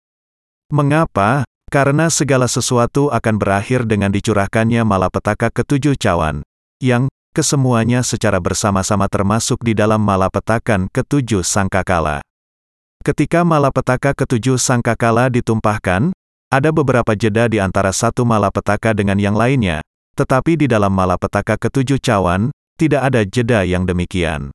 Mengapa? 0.75 1.48
Karena 1.74 2.06
segala 2.13 2.46
sesuatu 2.46 3.10
akan 3.10 3.42
berakhir 3.42 3.89
dengan 3.89 4.13
dicurahkannya 4.13 4.86
malapetaka 4.86 5.50
ketujuh 5.50 5.98
cawan, 5.98 6.46
yang, 6.77 7.10
kesemuanya 7.34 8.06
secara 8.06 8.38
bersama-sama 8.38 9.10
termasuk 9.10 9.58
di 9.65 9.74
dalam 9.74 9.98
malapetakan 9.98 10.86
ketujuh 10.94 11.42
sangkakala. 11.42 12.22
Ketika 13.01 13.42
malapetaka 13.42 14.13
ketujuh 14.13 14.62
sangkakala 14.62 15.34
ditumpahkan, 15.34 16.13
ada 16.53 16.70
beberapa 16.70 17.18
jeda 17.18 17.50
di 17.50 17.58
antara 17.58 17.89
satu 17.89 18.22
malapetaka 18.22 18.94
dengan 18.94 19.18
yang 19.18 19.34
lainnya, 19.34 19.82
tetapi 20.13 20.53
di 20.53 20.70
dalam 20.70 20.94
malapetaka 20.94 21.58
ketujuh 21.58 21.98
cawan, 21.98 22.53
tidak 22.77 23.01
ada 23.01 23.25
jeda 23.25 23.65
yang 23.65 23.89
demikian. 23.89 24.53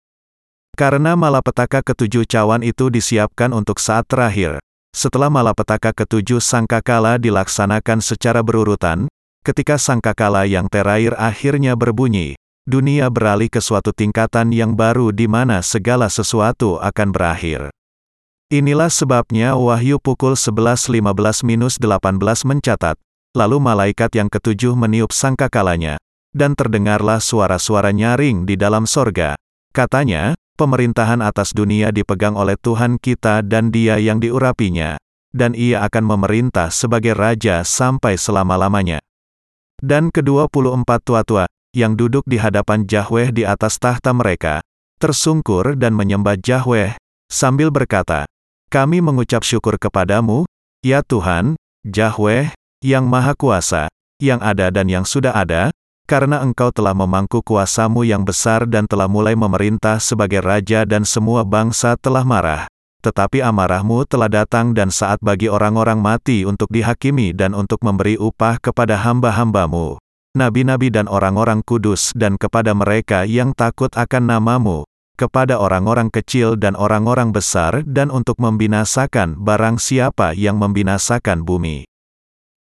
Karena 0.78 1.18
malapetaka 1.18 1.82
ketujuh 1.82 2.30
cawan 2.30 2.62
itu 2.62 2.94
disiapkan 2.94 3.50
untuk 3.50 3.82
saat 3.82 4.06
terakhir, 4.06 4.62
setelah 4.99 5.31
malapetaka 5.31 5.95
ketujuh 5.95 6.43
sangkakala 6.43 7.23
dilaksanakan 7.23 8.02
secara 8.02 8.43
berurutan, 8.43 9.07
ketika 9.47 9.78
sangkakala 9.78 10.43
yang 10.43 10.67
terakhir 10.67 11.14
akhirnya 11.14 11.78
berbunyi, 11.78 12.35
dunia 12.67 13.07
beralih 13.07 13.47
ke 13.47 13.62
suatu 13.62 13.95
tingkatan 13.95 14.50
yang 14.50 14.75
baru 14.75 15.14
di 15.14 15.31
mana 15.31 15.62
segala 15.62 16.11
sesuatu 16.11 16.83
akan 16.83 17.14
berakhir. 17.14 17.71
Inilah 18.50 18.90
sebabnya 18.90 19.55
Wahyu 19.55 20.02
pukul 20.02 20.35
11.15-18 20.35 21.78
mencatat, 22.43 22.99
lalu 23.38 23.62
malaikat 23.62 24.11
yang 24.19 24.26
ketujuh 24.26 24.75
meniup 24.75 25.14
sangkakalanya, 25.14 26.02
dan 26.35 26.59
terdengarlah 26.59 27.23
suara-suara 27.23 27.95
nyaring 27.95 28.50
di 28.50 28.59
dalam 28.59 28.83
sorga. 28.83 29.38
Katanya, 29.71 30.35
pemerintahan 30.58 31.22
atas 31.22 31.54
dunia 31.54 31.94
dipegang 31.94 32.34
oleh 32.34 32.58
Tuhan 32.58 32.98
kita 32.98 33.46
dan 33.46 33.70
dia 33.70 34.02
yang 34.02 34.18
diurapinya, 34.18 34.98
dan 35.30 35.54
ia 35.54 35.86
akan 35.86 36.02
memerintah 36.02 36.74
sebagai 36.74 37.14
raja 37.14 37.62
sampai 37.62 38.18
selama-lamanya. 38.18 38.98
Dan 39.78 40.10
kedua 40.10 40.50
puluh 40.50 40.74
empat 40.74 41.06
tua-tua, 41.06 41.46
yang 41.70 41.94
duduk 41.94 42.26
di 42.26 42.42
hadapan 42.42 42.82
Yahweh 42.82 43.30
di 43.30 43.46
atas 43.46 43.78
tahta 43.78 44.10
mereka, 44.10 44.58
tersungkur 44.98 45.78
dan 45.78 45.94
menyembah 45.94 46.34
Yahweh, 46.42 46.98
sambil 47.30 47.70
berkata, 47.70 48.26
Kami 48.66 48.98
mengucap 48.98 49.46
syukur 49.46 49.78
kepadamu, 49.78 50.42
ya 50.82 51.06
Tuhan, 51.06 51.54
Yahweh, 51.86 52.50
yang 52.82 53.06
Maha 53.06 53.38
Kuasa, 53.38 53.86
yang 54.18 54.42
ada 54.42 54.74
dan 54.74 54.90
yang 54.90 55.06
sudah 55.06 55.30
ada, 55.30 55.70
karena 56.08 56.40
engkau 56.40 56.72
telah 56.72 56.96
memangku 56.96 57.44
kuasamu 57.44 58.00
yang 58.00 58.24
besar 58.24 58.64
dan 58.64 58.88
telah 58.88 59.04
mulai 59.04 59.36
memerintah 59.36 60.00
sebagai 60.00 60.40
raja 60.40 60.88
dan 60.88 61.04
semua 61.04 61.44
bangsa 61.44 62.00
telah 62.00 62.24
marah. 62.24 62.64
Tetapi 63.04 63.44
amarahmu 63.44 64.08
telah 64.08 64.26
datang 64.26 64.74
dan 64.74 64.90
saat 64.90 65.22
bagi 65.22 65.46
orang-orang 65.46 66.00
mati 66.02 66.42
untuk 66.42 66.66
dihakimi 66.72 67.30
dan 67.30 67.54
untuk 67.54 67.78
memberi 67.84 68.18
upah 68.18 68.58
kepada 68.58 68.98
hamba-hambamu, 68.98 70.02
nabi-nabi 70.34 70.90
dan 70.90 71.06
orang-orang 71.06 71.62
kudus 71.62 72.10
dan 72.18 72.34
kepada 72.34 72.74
mereka 72.74 73.22
yang 73.22 73.54
takut 73.54 73.92
akan 73.94 74.26
namamu, 74.26 74.82
kepada 75.18 75.58
orang-orang 75.58 76.14
kecil 76.14 76.54
dan 76.54 76.78
orang-orang 76.78 77.34
besar 77.34 77.82
dan 77.82 78.06
untuk 78.14 78.38
membinasakan 78.38 79.34
barang 79.34 79.82
siapa 79.82 80.34
yang 80.34 80.62
membinasakan 80.62 81.42
bumi. 81.42 81.88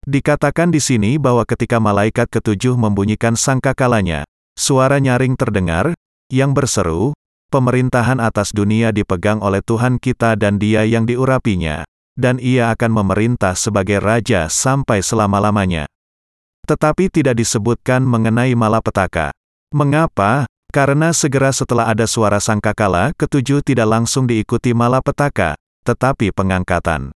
Dikatakan 0.07 0.71
di 0.71 0.79
sini 0.79 1.19
bahwa 1.19 1.43
ketika 1.43 1.83
malaikat 1.83 2.31
ketujuh 2.31 2.79
membunyikan 2.79 3.35
sangkakalanya, 3.35 4.23
suara 4.55 5.03
nyaring 5.03 5.35
terdengar, 5.35 5.91
yang 6.31 6.55
berseru, 6.55 7.11
pemerintahan 7.51 8.23
atas 8.23 8.55
dunia 8.55 8.95
dipegang 8.95 9.43
oleh 9.43 9.59
Tuhan 9.59 9.99
kita 9.99 10.39
dan 10.39 10.63
dia 10.63 10.87
yang 10.87 11.03
diurapinya, 11.03 11.83
dan 12.15 12.39
ia 12.39 12.71
akan 12.71 13.03
memerintah 13.03 13.59
sebagai 13.59 13.99
raja 13.99 14.47
sampai 14.47 15.03
selama-lamanya. 15.03 15.91
Tetapi 16.63 17.11
tidak 17.11 17.43
disebutkan 17.43 18.07
mengenai 18.07 18.55
malapetaka. 18.55 19.35
Mengapa? 19.75 20.47
Karena 20.71 21.11
segera 21.11 21.51
setelah 21.51 21.91
ada 21.91 22.07
suara 22.07 22.39
sangkakala, 22.39 23.11
ketujuh 23.19 23.59
tidak 23.59 23.91
langsung 23.91 24.23
diikuti 24.23 24.71
malapetaka, 24.71 25.59
tetapi 25.83 26.31
pengangkatan. 26.31 27.16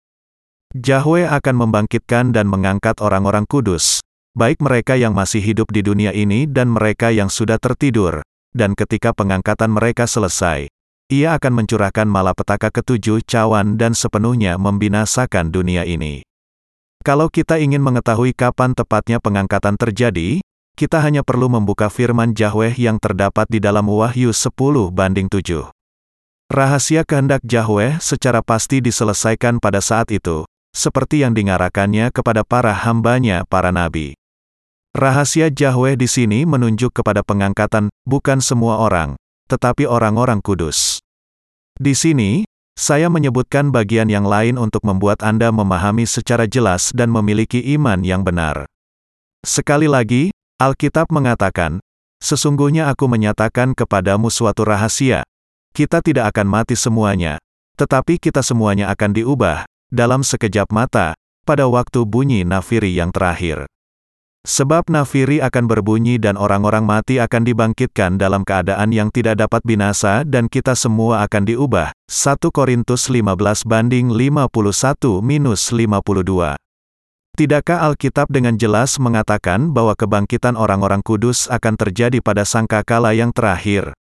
Yahweh 0.70 1.26
akan 1.26 1.66
membangkitkan 1.66 2.30
dan 2.30 2.46
mengangkat 2.46 3.02
orang-orang 3.02 3.50
kudus, 3.50 4.06
baik 4.38 4.62
mereka 4.62 4.94
yang 4.94 5.18
masih 5.18 5.42
hidup 5.42 5.66
di 5.74 5.82
dunia 5.82 6.14
ini 6.14 6.46
dan 6.46 6.70
mereka 6.70 7.10
yang 7.10 7.26
sudah 7.26 7.58
tertidur, 7.58 8.22
dan 8.54 8.78
ketika 8.78 9.10
pengangkatan 9.10 9.74
mereka 9.74 10.06
selesai, 10.06 10.70
ia 11.10 11.34
akan 11.34 11.66
mencurahkan 11.66 12.06
malapetaka 12.06 12.70
ketujuh 12.70 13.26
cawan 13.26 13.82
dan 13.82 13.98
sepenuhnya 13.98 14.62
membinasakan 14.62 15.50
dunia 15.50 15.90
ini. 15.90 16.22
Kalau 17.02 17.34
kita 17.34 17.58
ingin 17.58 17.82
mengetahui 17.82 18.38
kapan 18.38 18.78
tepatnya 18.78 19.18
pengangkatan 19.18 19.74
terjadi, 19.74 20.38
kita 20.78 21.02
hanya 21.02 21.26
perlu 21.26 21.50
membuka 21.50 21.90
firman 21.90 22.38
Yahweh 22.38 22.78
yang 22.78 23.02
terdapat 23.02 23.50
di 23.50 23.58
dalam 23.58 23.90
Wahyu 23.90 24.30
10 24.30 24.54
banding 24.94 25.34
7. 25.34 25.66
Rahasia 26.54 27.02
kehendak 27.10 27.42
Yahweh 27.42 27.98
secara 27.98 28.46
pasti 28.46 28.86
diselesaikan 28.86 29.58
pada 29.58 29.82
saat 29.82 30.14
itu, 30.14 30.46
seperti 30.76 31.26
yang 31.26 31.34
dingarakannya 31.34 32.14
kepada 32.14 32.46
para 32.46 32.72
hambanya 32.72 33.44
para 33.46 33.74
nabi. 33.74 34.16
Rahasia 34.96 35.54
Yahweh 35.54 35.98
di 35.98 36.10
sini 36.10 36.50
menunjuk 36.50 36.90
kepada 36.90 37.22
pengangkatan, 37.22 37.94
bukan 38.10 38.42
semua 38.42 38.82
orang, 38.82 39.14
tetapi 39.46 39.86
orang-orang 39.86 40.42
kudus. 40.42 40.98
Di 41.78 41.94
sini, 41.94 42.44
saya 42.74 43.12
menyebutkan 43.12 43.70
bagian 43.70 44.10
yang 44.10 44.26
lain 44.26 44.58
untuk 44.58 44.82
membuat 44.88 45.22
Anda 45.22 45.54
memahami 45.54 46.10
secara 46.10 46.50
jelas 46.50 46.96
dan 46.96 47.14
memiliki 47.14 47.62
iman 47.78 48.02
yang 48.02 48.26
benar. 48.26 48.66
Sekali 49.46 49.86
lagi, 49.86 50.34
Alkitab 50.60 51.12
mengatakan, 51.14 51.84
Sesungguhnya 52.20 52.92
aku 52.92 53.08
menyatakan 53.08 53.72
kepadamu 53.72 54.28
suatu 54.28 54.68
rahasia. 54.68 55.24
Kita 55.72 56.04
tidak 56.04 56.36
akan 56.36 56.52
mati 56.52 56.76
semuanya, 56.76 57.40
tetapi 57.80 58.20
kita 58.20 58.44
semuanya 58.44 58.92
akan 58.92 59.16
diubah, 59.16 59.64
dalam 59.90 60.22
sekejap 60.22 60.70
mata, 60.70 61.18
pada 61.46 61.66
waktu 61.66 62.06
bunyi 62.06 62.46
nafiri 62.46 62.94
yang 62.94 63.10
terakhir. 63.10 63.66
Sebab 64.48 64.88
nafiri 64.88 65.44
akan 65.44 65.68
berbunyi 65.68 66.16
dan 66.16 66.40
orang-orang 66.40 66.88
mati 66.88 67.20
akan 67.20 67.44
dibangkitkan 67.44 68.16
dalam 68.16 68.48
keadaan 68.48 68.96
yang 68.96 69.12
tidak 69.12 69.36
dapat 69.36 69.60
binasa 69.68 70.24
dan 70.24 70.48
kita 70.48 70.80
semua 70.80 71.28
akan 71.28 71.44
diubah. 71.44 71.92
1 72.08 72.40
Korintus 72.50 73.12
15 73.12 73.36
banding 73.68 74.08
51 74.16 75.20
minus 75.20 75.76
52. 75.76 76.56
Tidakkah 77.36 77.84
Alkitab 77.92 78.32
dengan 78.32 78.56
jelas 78.56 78.96
mengatakan 78.96 79.76
bahwa 79.76 79.94
kebangkitan 79.94 80.56
orang-orang 80.56 81.04
kudus 81.04 81.52
akan 81.52 81.76
terjadi 81.76 82.24
pada 82.24 82.48
sangkakala 82.48 83.12
yang 83.12 83.36
terakhir? 83.36 83.92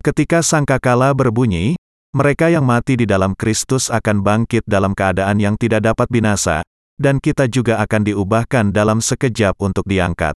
Ketika 0.00 0.40
sangkakala 0.40 1.12
berbunyi, 1.12 1.76
mereka 2.16 2.48
yang 2.48 2.64
mati 2.64 2.96
di 2.96 3.04
dalam 3.04 3.36
Kristus 3.36 3.92
akan 3.92 4.24
bangkit 4.24 4.64
dalam 4.64 4.96
keadaan 4.96 5.36
yang 5.36 5.60
tidak 5.60 5.92
dapat 5.92 6.08
binasa, 6.08 6.64
dan 6.96 7.20
kita 7.20 7.44
juga 7.46 7.78
akan 7.84 8.08
diubahkan 8.08 8.72
dalam 8.72 9.04
sekejap 9.04 9.54
untuk 9.60 9.84
diangkat. 9.84 10.32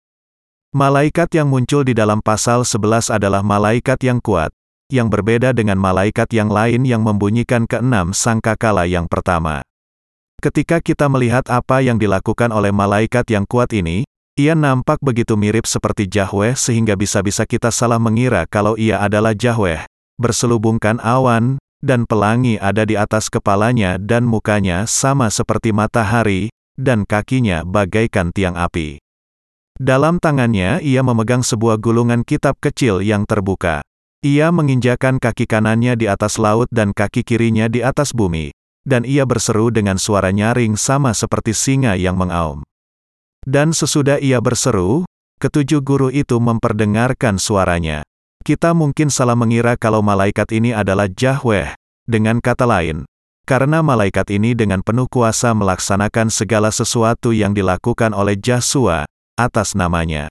Malaikat 0.72 1.28
yang 1.36 1.48
muncul 1.48 1.84
di 1.84 1.92
dalam 1.92 2.24
pasal 2.24 2.64
11 2.64 3.12
adalah 3.12 3.44
malaikat 3.44 4.00
yang 4.04 4.20
kuat, 4.20 4.52
yang 4.88 5.12
berbeda 5.12 5.52
dengan 5.52 5.76
malaikat 5.76 6.28
yang 6.32 6.48
lain 6.48 6.88
yang 6.88 7.04
membunyikan 7.04 7.68
keenam 7.68 8.16
sangkakala 8.16 8.88
yang 8.88 9.04
pertama. 9.04 9.60
Ketika 10.40 10.80
kita 10.80 11.10
melihat 11.10 11.44
apa 11.50 11.84
yang 11.84 11.98
dilakukan 12.00 12.48
oleh 12.54 12.72
malaikat 12.72 13.28
yang 13.28 13.44
kuat 13.44 13.74
ini, 13.76 14.08
ia 14.38 14.54
nampak 14.54 15.02
begitu 15.02 15.34
mirip 15.34 15.66
seperti 15.66 16.06
Yahweh 16.06 16.54
sehingga 16.54 16.94
bisa-bisa 16.94 17.42
kita 17.42 17.74
salah 17.74 17.98
mengira 17.98 18.46
kalau 18.46 18.78
ia 18.78 19.02
adalah 19.02 19.34
Yahweh. 19.34 19.97
Berselubungkan 20.18 20.98
awan, 20.98 21.62
dan 21.78 22.04
pelangi 22.04 22.58
ada 22.58 22.82
di 22.82 22.98
atas 22.98 23.30
kepalanya 23.30 23.96
dan 24.02 24.26
mukanya 24.26 24.84
sama 24.84 25.30
seperti 25.30 25.70
matahari, 25.70 26.50
dan 26.74 27.06
kakinya 27.06 27.62
bagaikan 27.62 28.34
tiang 28.34 28.58
api. 28.58 28.98
Dalam 29.78 30.18
tangannya 30.18 30.82
ia 30.82 31.06
memegang 31.06 31.46
sebuah 31.46 31.78
gulungan 31.78 32.26
kitab 32.26 32.58
kecil 32.58 32.98
yang 32.98 33.22
terbuka. 33.24 33.86
Ia 34.26 34.50
menginjakan 34.50 35.22
kaki 35.22 35.46
kanannya 35.46 35.94
di 35.94 36.10
atas 36.10 36.42
laut 36.42 36.66
dan 36.74 36.90
kaki 36.90 37.22
kirinya 37.22 37.70
di 37.70 37.86
atas 37.86 38.10
bumi 38.10 38.50
dan 38.88 39.04
ia 39.04 39.28
berseru 39.28 39.68
dengan 39.68 40.00
suara 40.00 40.32
nyaring 40.32 40.80
sama 40.80 41.12
seperti 41.12 41.52
singa 41.52 41.92
yang 42.00 42.16
mengaum. 42.16 42.64
Dan 43.44 43.76
sesudah 43.76 44.16
ia 44.16 44.40
berseru, 44.40 45.04
ketujuh 45.36 45.84
guru 45.84 46.08
itu 46.08 46.40
memperdengarkan 46.40 47.36
suaranya. 47.36 48.07
Kita 48.44 48.72
mungkin 48.72 49.10
salah 49.12 49.36
mengira 49.36 49.74
kalau 49.74 50.00
malaikat 50.00 50.48
ini 50.54 50.72
adalah 50.72 51.10
Yahweh, 51.10 51.74
dengan 52.08 52.40
kata 52.40 52.64
lain, 52.64 53.04
karena 53.48 53.80
malaikat 53.80 54.28
ini 54.28 54.52
dengan 54.52 54.84
penuh 54.84 55.08
kuasa 55.08 55.56
melaksanakan 55.56 56.28
segala 56.28 56.68
sesuatu 56.68 57.32
yang 57.32 57.56
dilakukan 57.56 58.12
oleh 58.12 58.36
Yahshua, 58.36 59.08
atas 59.40 59.72
namanya. 59.72 60.28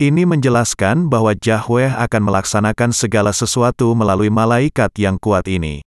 Ini 0.00 0.24
menjelaskan 0.24 1.12
bahwa 1.12 1.36
Yahweh 1.36 1.92
akan 1.92 2.22
melaksanakan 2.24 2.96
segala 2.96 3.36
sesuatu 3.36 3.92
melalui 3.92 4.32
malaikat 4.32 4.96
yang 4.96 5.20
kuat 5.20 5.44
ini. 5.44 5.84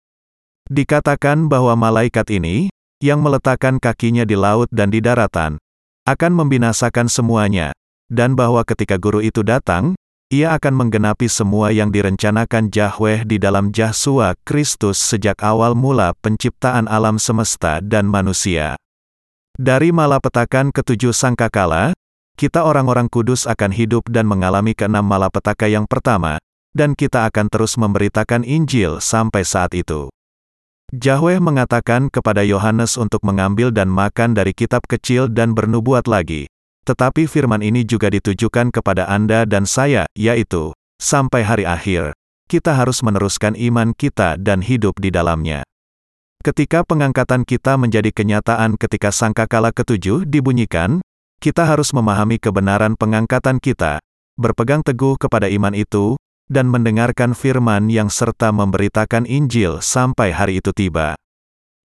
Dikatakan 0.70 1.50
bahwa 1.50 1.74
malaikat 1.74 2.30
ini, 2.30 2.70
yang 3.02 3.18
meletakkan 3.18 3.82
kakinya 3.82 4.22
di 4.22 4.38
laut 4.38 4.70
dan 4.70 4.94
di 4.94 5.02
daratan, 5.02 5.58
akan 6.06 6.32
membinasakan 6.38 7.10
semuanya, 7.10 7.74
dan 8.06 8.38
bahwa 8.38 8.62
ketika 8.62 8.94
guru 8.94 9.18
itu 9.18 9.42
datang, 9.42 9.98
ia 10.26 10.58
akan 10.58 10.74
menggenapi 10.74 11.30
semua 11.30 11.70
yang 11.70 11.94
direncanakan 11.94 12.66
Yahweh 12.74 13.22
di 13.30 13.38
dalam 13.38 13.70
Yahshua 13.70 14.34
Kristus 14.42 14.98
sejak 14.98 15.38
awal 15.46 15.78
mula 15.78 16.18
penciptaan 16.18 16.90
alam 16.90 17.22
semesta 17.22 17.78
dan 17.78 18.10
manusia. 18.10 18.74
Dari 19.54 19.94
malapetakan 19.94 20.74
ketujuh 20.74 21.14
sangkakala, 21.14 21.94
kita 22.34 22.66
orang-orang 22.66 23.06
kudus 23.06 23.46
akan 23.46 23.70
hidup 23.70 24.10
dan 24.10 24.26
mengalami 24.26 24.74
keenam 24.74 25.06
malapetaka 25.06 25.70
yang 25.70 25.86
pertama, 25.86 26.42
dan 26.74 26.98
kita 26.98 27.24
akan 27.30 27.46
terus 27.46 27.78
memberitakan 27.78 28.42
Injil 28.42 28.98
sampai 28.98 29.46
saat 29.46 29.78
itu. 29.78 30.10
Yahweh 30.90 31.38
mengatakan 31.38 32.10
kepada 32.10 32.42
Yohanes 32.42 32.98
untuk 32.98 33.22
mengambil 33.22 33.70
dan 33.70 33.86
makan 33.86 34.34
dari 34.34 34.50
kitab 34.50 34.82
kecil 34.90 35.30
dan 35.30 35.54
bernubuat 35.54 36.10
lagi. 36.10 36.50
Tetapi 36.86 37.26
firman 37.26 37.66
ini 37.66 37.82
juga 37.82 38.06
ditujukan 38.06 38.70
kepada 38.70 39.10
Anda 39.10 39.42
dan 39.42 39.66
saya, 39.66 40.06
yaitu, 40.14 40.70
sampai 41.02 41.42
hari 41.42 41.66
akhir, 41.66 42.14
kita 42.46 42.78
harus 42.78 43.02
meneruskan 43.02 43.58
iman 43.58 43.90
kita 43.90 44.38
dan 44.38 44.62
hidup 44.62 44.94
di 45.02 45.10
dalamnya. 45.10 45.66
Ketika 46.46 46.86
pengangkatan 46.86 47.42
kita 47.42 47.74
menjadi 47.74 48.14
kenyataan 48.14 48.78
ketika 48.78 49.10
sangkakala 49.10 49.74
ketujuh 49.74 50.30
dibunyikan, 50.30 51.02
kita 51.42 51.66
harus 51.66 51.90
memahami 51.90 52.38
kebenaran 52.38 52.94
pengangkatan 52.94 53.58
kita, 53.58 53.98
berpegang 54.38 54.86
teguh 54.86 55.18
kepada 55.18 55.50
iman 55.50 55.74
itu, 55.74 56.14
dan 56.46 56.70
mendengarkan 56.70 57.34
firman 57.34 57.90
yang 57.90 58.06
serta 58.06 58.54
memberitakan 58.54 59.26
Injil 59.26 59.82
sampai 59.82 60.30
hari 60.30 60.62
itu 60.62 60.70
tiba. 60.70 61.18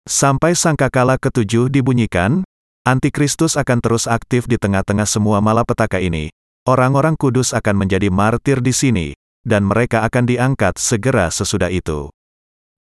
Sampai 0.04 0.60
sangkakala 0.60 1.16
ketujuh 1.16 1.72
dibunyikan, 1.72 2.44
Antikristus 2.88 3.60
akan 3.60 3.84
terus 3.84 4.08
aktif 4.08 4.48
di 4.48 4.56
tengah-tengah 4.56 5.08
semua 5.08 5.44
malapetaka 5.44 6.00
ini. 6.00 6.32
Orang-orang 6.64 7.20
kudus 7.20 7.52
akan 7.52 7.86
menjadi 7.86 8.08
martir 8.14 8.64
di 8.64 8.72
sini, 8.72 9.08
dan 9.44 9.66
mereka 9.66 10.04
akan 10.06 10.28
diangkat 10.30 10.78
segera 10.80 11.32
sesudah 11.34 11.72
itu. 11.72 12.12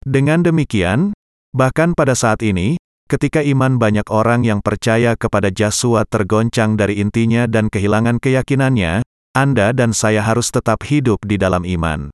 Dengan 0.04 0.42
demikian, 0.42 1.14
bahkan 1.54 1.94
pada 1.94 2.18
saat 2.18 2.42
ini, 2.42 2.76
ketika 3.07 3.44
iman 3.44 3.78
banyak 3.78 4.09
orang 4.11 4.42
yang 4.42 4.61
percaya 4.61 5.14
kepada 5.14 5.52
Yesus 5.52 6.02
tergoncang 6.11 6.74
dari 6.74 6.98
intinya 6.98 7.46
dan 7.46 7.70
kehilangan 7.70 8.18
keyakinannya, 8.18 9.07
anda 9.35 9.74
dan 9.74 9.90
saya 9.90 10.22
harus 10.22 10.54
tetap 10.54 10.87
hidup 10.87 11.18
di 11.26 11.35
dalam 11.35 11.66
iman. 11.66 12.11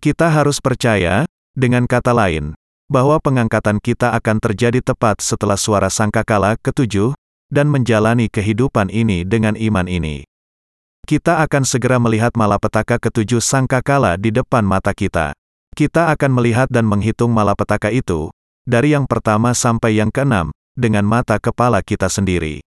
Kita 0.00 0.28
harus 0.28 0.60
percaya, 0.60 1.24
dengan 1.56 1.88
kata 1.88 2.12
lain, 2.12 2.52
bahwa 2.94 3.18
pengangkatan 3.18 3.82
kita 3.82 4.14
akan 4.14 4.38
terjadi 4.38 4.78
tepat 4.78 5.18
setelah 5.18 5.58
suara 5.58 5.90
sangkakala 5.90 6.54
ketujuh, 6.62 7.18
dan 7.50 7.66
menjalani 7.66 8.30
kehidupan 8.30 8.86
ini 8.94 9.26
dengan 9.26 9.58
iman 9.58 9.90
ini. 9.90 10.22
Kita 11.02 11.42
akan 11.42 11.66
segera 11.66 11.98
melihat 11.98 12.38
malapetaka 12.38 13.02
ketujuh 13.02 13.42
sangkakala 13.42 14.14
di 14.14 14.30
depan 14.30 14.62
mata 14.62 14.94
kita. 14.94 15.34
Kita 15.74 16.14
akan 16.14 16.30
melihat 16.38 16.70
dan 16.70 16.86
menghitung 16.86 17.34
malapetaka 17.34 17.90
itu, 17.90 18.30
dari 18.62 18.94
yang 18.94 19.10
pertama 19.10 19.50
sampai 19.58 19.98
yang 19.98 20.14
keenam, 20.14 20.54
dengan 20.78 21.02
mata 21.02 21.42
kepala 21.42 21.82
kita 21.82 22.06
sendiri. 22.06 22.62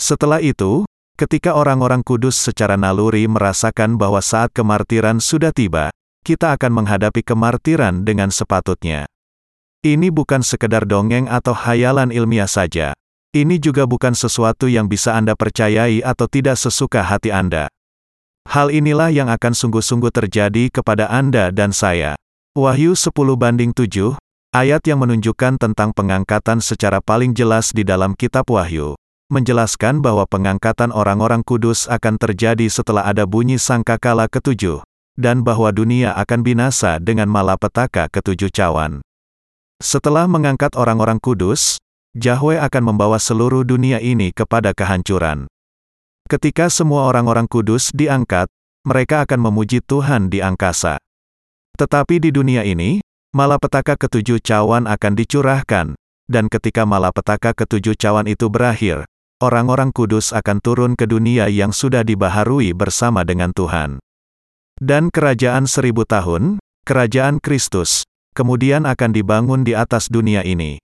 Setelah 0.00 0.40
itu, 0.40 0.88
Ketika 1.12 1.52
orang-orang 1.52 2.00
kudus 2.00 2.40
secara 2.40 2.80
naluri 2.80 3.28
merasakan 3.28 4.00
bahwa 4.00 4.24
saat 4.24 4.48
kemartiran 4.48 5.20
sudah 5.20 5.52
tiba, 5.52 5.92
kita 6.24 6.56
akan 6.56 6.82
menghadapi 6.82 7.20
kemartiran 7.20 8.00
dengan 8.00 8.32
sepatutnya. 8.32 9.11
Ini 9.82 10.14
bukan 10.14 10.46
sekedar 10.46 10.86
dongeng 10.86 11.26
atau 11.26 11.50
hayalan 11.58 12.14
ilmiah 12.14 12.46
saja. 12.46 12.94
Ini 13.34 13.58
juga 13.58 13.82
bukan 13.82 14.14
sesuatu 14.14 14.70
yang 14.70 14.86
bisa 14.86 15.18
Anda 15.18 15.34
percayai 15.34 16.06
atau 16.06 16.30
tidak 16.30 16.54
sesuka 16.54 17.02
hati 17.02 17.34
Anda. 17.34 17.66
Hal 18.46 18.70
inilah 18.70 19.10
yang 19.10 19.26
akan 19.26 19.50
sungguh-sungguh 19.50 20.14
terjadi 20.14 20.70
kepada 20.70 21.10
Anda 21.10 21.50
dan 21.50 21.74
saya. 21.74 22.14
Wahyu 22.54 22.94
10 22.94 23.10
banding 23.34 23.74
7, 23.74 24.14
ayat 24.54 24.86
yang 24.86 25.02
menunjukkan 25.02 25.58
tentang 25.58 25.90
pengangkatan 25.90 26.62
secara 26.62 27.02
paling 27.02 27.34
jelas 27.34 27.74
di 27.74 27.82
dalam 27.82 28.14
kitab 28.14 28.46
Wahyu 28.46 28.94
menjelaskan 29.34 29.98
bahwa 29.98 30.28
pengangkatan 30.30 30.94
orang-orang 30.94 31.42
kudus 31.42 31.90
akan 31.90 32.20
terjadi 32.22 32.70
setelah 32.70 33.02
ada 33.08 33.26
bunyi 33.26 33.58
sangkakala 33.58 34.30
ketujuh, 34.30 34.84
dan 35.18 35.42
bahwa 35.42 35.74
dunia 35.74 36.14
akan 36.14 36.46
binasa 36.46 37.00
dengan 37.02 37.26
malapetaka 37.32 38.12
ketujuh 38.12 38.52
cawan. 38.52 39.02
Setelah 39.82 40.30
mengangkat 40.30 40.78
orang-orang 40.78 41.18
kudus, 41.18 41.82
Yahweh 42.14 42.62
akan 42.62 42.94
membawa 42.94 43.18
seluruh 43.18 43.66
dunia 43.66 43.98
ini 43.98 44.30
kepada 44.30 44.70
kehancuran. 44.70 45.50
Ketika 46.30 46.70
semua 46.70 47.10
orang-orang 47.10 47.50
kudus 47.50 47.90
diangkat, 47.90 48.46
mereka 48.86 49.26
akan 49.26 49.50
memuji 49.50 49.82
Tuhan 49.82 50.30
di 50.30 50.38
angkasa. 50.38 51.02
Tetapi 51.74 52.22
di 52.22 52.30
dunia 52.30 52.62
ini, 52.62 53.02
malapetaka 53.34 53.98
ketujuh 53.98 54.38
cawan 54.38 54.86
akan 54.86 55.12
dicurahkan, 55.18 55.98
dan 56.30 56.44
ketika 56.46 56.86
malapetaka 56.86 57.50
ketujuh 57.50 57.98
cawan 57.98 58.30
itu 58.30 58.46
berakhir, 58.46 59.02
orang-orang 59.42 59.90
kudus 59.90 60.30
akan 60.30 60.62
turun 60.62 60.92
ke 60.94 61.10
dunia 61.10 61.50
yang 61.50 61.74
sudah 61.74 62.06
dibaharui 62.06 62.70
bersama 62.70 63.26
dengan 63.26 63.50
Tuhan. 63.50 63.98
Dan 64.78 65.10
kerajaan 65.10 65.66
seribu 65.66 66.06
tahun, 66.06 66.62
kerajaan 66.86 67.42
Kristus, 67.42 68.06
kemudian 68.32 68.88
akan 68.88 69.12
dibangun 69.12 69.62
di 69.62 69.76
atas 69.76 70.08
dunia 70.08 70.44
ini. 70.44 70.80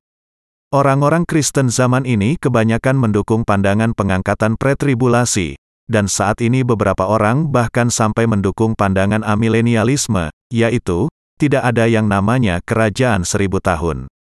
Orang-orang 0.68 1.24
Kristen 1.24 1.72
zaman 1.72 2.04
ini 2.04 2.36
kebanyakan 2.36 3.00
mendukung 3.00 3.40
pandangan 3.48 3.96
pengangkatan 3.96 4.60
pretribulasi, 4.60 5.56
dan 5.88 6.04
saat 6.12 6.44
ini 6.44 6.60
beberapa 6.60 7.08
orang 7.08 7.48
bahkan 7.48 7.88
sampai 7.88 8.28
mendukung 8.28 8.76
pandangan 8.76 9.24
amilenialisme, 9.24 10.28
yaitu, 10.52 11.08
tidak 11.40 11.64
ada 11.64 11.88
yang 11.88 12.04
namanya 12.04 12.60
kerajaan 12.68 13.24
seribu 13.24 13.64
tahun. 13.64 14.12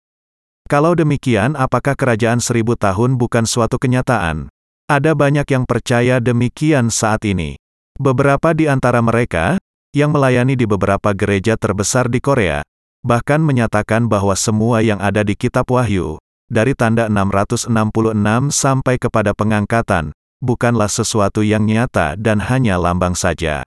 Kalau 0.71 0.95
demikian 0.95 1.59
apakah 1.59 1.95
kerajaan 1.99 2.39
seribu 2.39 2.79
tahun 2.79 3.19
bukan 3.19 3.43
suatu 3.43 3.75
kenyataan? 3.75 4.47
Ada 4.87 5.15
banyak 5.15 5.47
yang 5.51 5.67
percaya 5.67 6.23
demikian 6.23 6.87
saat 6.87 7.27
ini. 7.27 7.59
Beberapa 7.99 8.55
di 8.55 8.71
antara 8.71 9.03
mereka, 9.03 9.59
yang 9.91 10.15
melayani 10.15 10.55
di 10.55 10.63
beberapa 10.63 11.11
gereja 11.11 11.59
terbesar 11.59 12.07
di 12.07 12.23
Korea, 12.23 12.63
bahkan 13.05 13.41
menyatakan 13.41 14.05
bahwa 14.05 14.33
semua 14.37 14.85
yang 14.85 14.97
ada 15.01 15.25
di 15.25 15.33
Kitab 15.33 15.69
Wahyu, 15.69 16.21
dari 16.47 16.73
tanda 16.75 17.11
666 17.11 17.69
sampai 18.51 18.95
kepada 18.99 19.31
pengangkatan, 19.35 20.15
bukanlah 20.43 20.91
sesuatu 20.91 21.41
yang 21.41 21.65
nyata 21.65 22.19
dan 22.19 22.43
hanya 22.43 22.77
lambang 22.77 23.17
saja. 23.17 23.65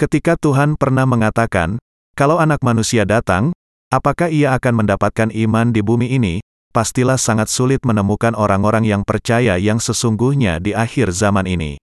Ketika 0.00 0.40
Tuhan 0.40 0.80
pernah 0.80 1.04
mengatakan, 1.04 1.76
kalau 2.14 2.40
anak 2.40 2.62
manusia 2.62 3.04
datang, 3.04 3.52
apakah 3.92 4.30
ia 4.30 4.56
akan 4.56 4.84
mendapatkan 4.84 5.28
iman 5.32 5.74
di 5.74 5.80
bumi 5.84 6.14
ini, 6.14 6.40
pastilah 6.72 7.20
sangat 7.20 7.52
sulit 7.52 7.84
menemukan 7.84 8.32
orang-orang 8.32 8.88
yang 8.88 9.02
percaya 9.04 9.60
yang 9.60 9.76
sesungguhnya 9.76 10.62
di 10.62 10.72
akhir 10.72 11.12
zaman 11.12 11.44
ini. 11.44 11.81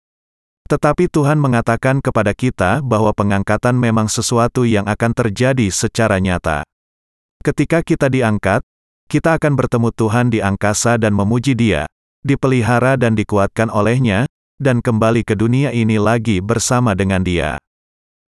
Tetapi 0.72 1.12
Tuhan 1.12 1.38
mengatakan 1.44 2.00
kepada 2.00 2.32
kita 2.32 2.80
bahwa 2.80 3.12
pengangkatan 3.12 3.76
memang 3.76 4.08
sesuatu 4.08 4.64
yang 4.64 4.88
akan 4.88 5.12
terjadi 5.12 5.68
secara 5.68 6.24
nyata. 6.24 6.64
Ketika 7.44 7.84
kita 7.84 8.08
diangkat, 8.08 8.64
kita 9.12 9.36
akan 9.36 9.60
bertemu 9.60 9.92
Tuhan 9.92 10.32
di 10.32 10.40
angkasa 10.40 10.96
dan 10.96 11.12
memuji 11.12 11.52
Dia, 11.60 11.84
dipelihara 12.24 12.96
dan 12.96 13.20
dikuatkan 13.20 13.68
olehnya, 13.68 14.24
dan 14.64 14.80
kembali 14.80 15.28
ke 15.28 15.36
dunia 15.36 15.76
ini 15.76 16.00
lagi 16.00 16.40
bersama 16.40 16.96
dengan 16.96 17.20
Dia. 17.28 17.60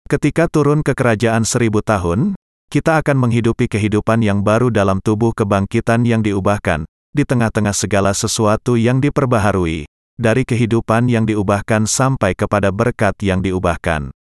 Ketika 0.09 0.49
turun 0.49 0.81
ke 0.81 0.97
kerajaan 0.97 1.45
seribu 1.45 1.85
tahun, 1.85 2.33
kita 2.73 3.05
akan 3.05 3.21
menghidupi 3.21 3.68
kehidupan 3.68 4.25
yang 4.25 4.40
baru 4.40 4.73
dalam 4.73 5.05
tubuh 5.05 5.37
kebangkitan 5.37 6.09
yang 6.09 6.25
diubahkan, 6.25 6.88
di 7.12 7.29
tengah-tengah 7.29 7.77
segala 7.77 8.16
sesuatu 8.16 8.81
yang 8.81 9.05
diperbaharui, 9.05 9.85
dari 10.22 10.46
kehidupan 10.46 11.11
yang 11.11 11.26
diubahkan 11.26 11.90
sampai 11.90 12.38
kepada 12.38 12.70
berkat 12.70 13.18
yang 13.20 13.42
diubahkan. 13.42 14.14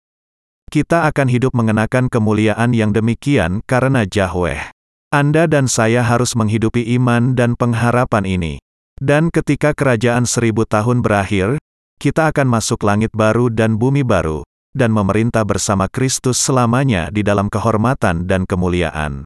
Kita 0.71 1.11
akan 1.11 1.27
hidup 1.27 1.51
mengenakan 1.51 2.07
kemuliaan 2.07 2.71
yang 2.71 2.95
demikian 2.95 3.59
karena 3.67 4.07
Yahweh. 4.07 4.71
Anda 5.11 5.49
dan 5.49 5.67
saya 5.67 6.05
harus 6.05 6.37
menghidupi 6.39 6.85
iman 6.95 7.35
dan 7.35 7.59
pengharapan 7.59 8.23
ini. 8.23 8.53
Dan 9.01 9.33
ketika 9.33 9.73
kerajaan 9.73 10.29
seribu 10.29 10.69
tahun 10.69 11.01
berakhir, 11.01 11.59
kita 11.99 12.31
akan 12.31 12.47
masuk 12.47 12.85
langit 12.85 13.11
baru 13.11 13.51
dan 13.51 13.75
bumi 13.75 14.05
baru, 14.05 14.45
dan 14.71 14.93
memerintah 14.93 15.43
bersama 15.43 15.89
Kristus 15.89 16.39
selamanya 16.39 17.09
di 17.09 17.25
dalam 17.25 17.49
kehormatan 17.49 18.29
dan 18.29 18.45
kemuliaan. 18.45 19.25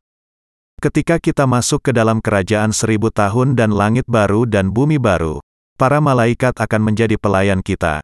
Ketika 0.80 1.20
kita 1.22 1.44
masuk 1.44 1.86
ke 1.86 1.92
dalam 1.92 2.24
kerajaan 2.24 2.72
seribu 2.72 3.12
tahun 3.12 3.54
dan 3.54 3.76
langit 3.76 4.08
baru 4.08 4.48
dan 4.48 4.72
bumi 4.72 4.98
baru, 4.98 5.44
para 5.78 6.00
malaikat 6.00 6.56
akan 6.58 6.82
menjadi 6.82 7.18
pelayan 7.18 7.60
kita. 7.60 8.04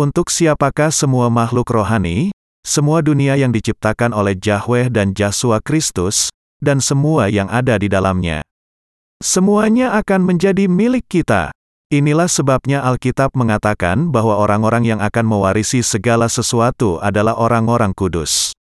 Untuk 0.00 0.32
siapakah 0.32 0.88
semua 0.88 1.28
makhluk 1.28 1.68
rohani, 1.70 2.32
semua 2.60 3.00
dunia 3.00 3.36
yang 3.40 3.52
diciptakan 3.52 4.12
oleh 4.12 4.36
Yahweh 4.36 4.92
dan 4.92 5.16
Yahshua 5.16 5.64
Kristus, 5.64 6.28
dan 6.60 6.80
semua 6.80 7.32
yang 7.32 7.48
ada 7.48 7.80
di 7.80 7.88
dalamnya. 7.88 8.44
Semuanya 9.20 9.96
akan 10.00 10.24
menjadi 10.24 10.64
milik 10.68 11.04
kita. 11.08 11.52
Inilah 11.92 12.30
sebabnya 12.30 12.80
Alkitab 12.86 13.34
mengatakan 13.36 14.08
bahwa 14.08 14.38
orang-orang 14.38 14.88
yang 14.88 15.00
akan 15.02 15.26
mewarisi 15.26 15.84
segala 15.84 16.30
sesuatu 16.30 17.02
adalah 17.02 17.36
orang-orang 17.36 17.92
kudus. 17.92 18.56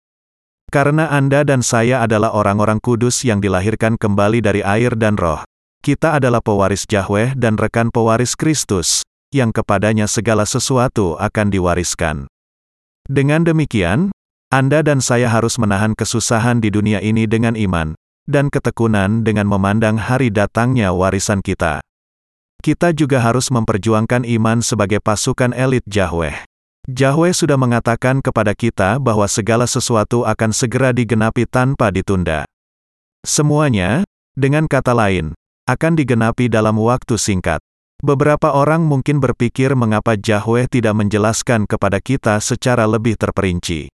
Karena 0.69 1.09
Anda 1.09 1.49
dan 1.49 1.65
saya 1.65 2.05
adalah 2.05 2.37
orang-orang 2.37 2.77
kudus 2.81 3.25
yang 3.25 3.41
dilahirkan 3.41 3.97
kembali 3.97 4.45
dari 4.45 4.61
air 4.61 4.93
dan 4.97 5.17
roh, 5.17 5.41
kita 5.89 6.21
adalah 6.21 6.45
pewaris 6.45 6.85
Yahweh 6.85 7.33
dan 7.33 7.57
rekan 7.57 7.89
pewaris 7.89 8.37
Kristus, 8.37 9.01
yang 9.33 9.57
kepadanya 9.57 10.05
segala 10.05 10.45
sesuatu 10.45 11.17
akan 11.17 11.49
diwariskan. 11.49 12.29
Dengan 13.09 13.49
demikian, 13.49 14.13
Anda 14.53 14.85
dan 14.85 15.01
saya 15.01 15.33
harus 15.33 15.57
menahan 15.57 15.97
kesusahan 15.97 16.61
di 16.61 16.69
dunia 16.69 17.01
ini 17.01 17.25
dengan 17.25 17.57
iman, 17.57 17.97
dan 18.29 18.53
ketekunan 18.53 19.25
dengan 19.25 19.49
memandang 19.49 19.97
hari 19.97 20.29
datangnya 20.29 20.93
warisan 20.93 21.41
kita. 21.41 21.81
Kita 22.61 22.93
juga 22.93 23.25
harus 23.25 23.49
memperjuangkan 23.49 24.29
iman 24.29 24.61
sebagai 24.61 25.01
pasukan 25.01 25.57
elit 25.57 25.89
Yahweh. 25.89 26.45
Yahweh 26.85 27.33
sudah 27.33 27.57
mengatakan 27.57 28.21
kepada 28.21 28.53
kita 28.53 29.01
bahwa 29.01 29.25
segala 29.25 29.65
sesuatu 29.65 30.29
akan 30.29 30.53
segera 30.53 30.93
digenapi 30.93 31.49
tanpa 31.49 31.89
ditunda. 31.89 32.45
Semuanya, 33.25 34.05
dengan 34.37 34.69
kata 34.69 34.93
lain, 34.93 35.33
akan 35.69 36.01
digenapi 36.01 36.49
dalam 36.49 36.81
waktu 36.81 37.21
singkat. 37.21 37.61
Beberapa 38.01 38.57
orang 38.57 38.89
mungkin 38.89 39.21
berpikir 39.21 39.77
mengapa 39.77 40.17
Yahweh 40.17 40.65
tidak 40.73 40.97
menjelaskan 40.97 41.69
kepada 41.69 42.01
kita 42.01 42.41
secara 42.41 42.89
lebih 42.89 43.21
terperinci. 43.21 43.93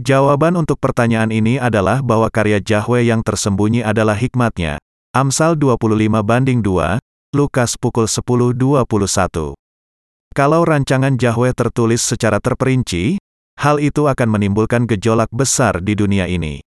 Jawaban 0.00 0.56
untuk 0.56 0.80
pertanyaan 0.80 1.28
ini 1.28 1.60
adalah 1.60 2.00
bahwa 2.00 2.32
karya 2.32 2.64
Yahweh 2.64 3.12
yang 3.12 3.20
tersembunyi 3.20 3.84
adalah 3.84 4.16
hikmatnya. 4.16 4.80
Amsal 5.12 5.56
25 5.56 6.20
banding 6.24 6.60
2, 6.64 7.00
Lukas 7.36 7.76
pukul 7.76 8.08
10.21. 8.08 9.56
Kalau 10.36 10.60
rancangan 10.68 11.16
Yahweh 11.16 11.52
tertulis 11.56 12.04
secara 12.04 12.40
terperinci, 12.40 13.16
hal 13.56 13.80
itu 13.80 14.04
akan 14.04 14.28
menimbulkan 14.36 14.84
gejolak 14.84 15.32
besar 15.32 15.80
di 15.80 15.96
dunia 15.96 16.28
ini. 16.28 16.65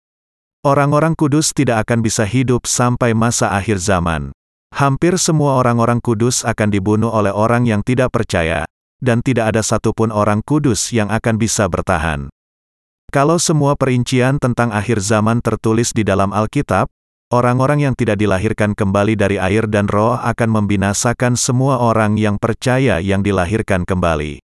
Orang-orang 0.62 1.18
kudus 1.18 1.58
tidak 1.58 1.90
akan 1.90 2.06
bisa 2.06 2.22
hidup 2.22 2.70
sampai 2.70 3.18
masa 3.18 3.50
akhir 3.50 3.82
zaman. 3.82 4.30
Hampir 4.70 5.18
semua 5.18 5.58
orang-orang 5.58 5.98
kudus 5.98 6.46
akan 6.46 6.70
dibunuh 6.70 7.10
oleh 7.10 7.34
orang 7.34 7.66
yang 7.66 7.82
tidak 7.82 8.14
percaya, 8.14 8.70
dan 9.02 9.26
tidak 9.26 9.58
ada 9.58 9.66
satupun 9.66 10.14
orang 10.14 10.46
kudus 10.46 10.94
yang 10.94 11.10
akan 11.10 11.42
bisa 11.42 11.66
bertahan. 11.66 12.30
Kalau 13.10 13.42
semua 13.42 13.74
perincian 13.74 14.38
tentang 14.38 14.70
akhir 14.70 15.02
zaman 15.02 15.42
tertulis 15.42 15.98
di 15.98 16.06
dalam 16.06 16.30
Alkitab, 16.30 16.94
orang-orang 17.34 17.90
yang 17.90 17.98
tidak 17.98 18.22
dilahirkan 18.22 18.78
kembali 18.78 19.18
dari 19.18 19.42
air 19.42 19.66
dan 19.66 19.90
roh 19.90 20.14
akan 20.14 20.62
membinasakan 20.62 21.42
semua 21.42 21.82
orang 21.82 22.22
yang 22.22 22.38
percaya 22.38 23.02
yang 23.02 23.26
dilahirkan 23.26 23.82
kembali. 23.82 24.38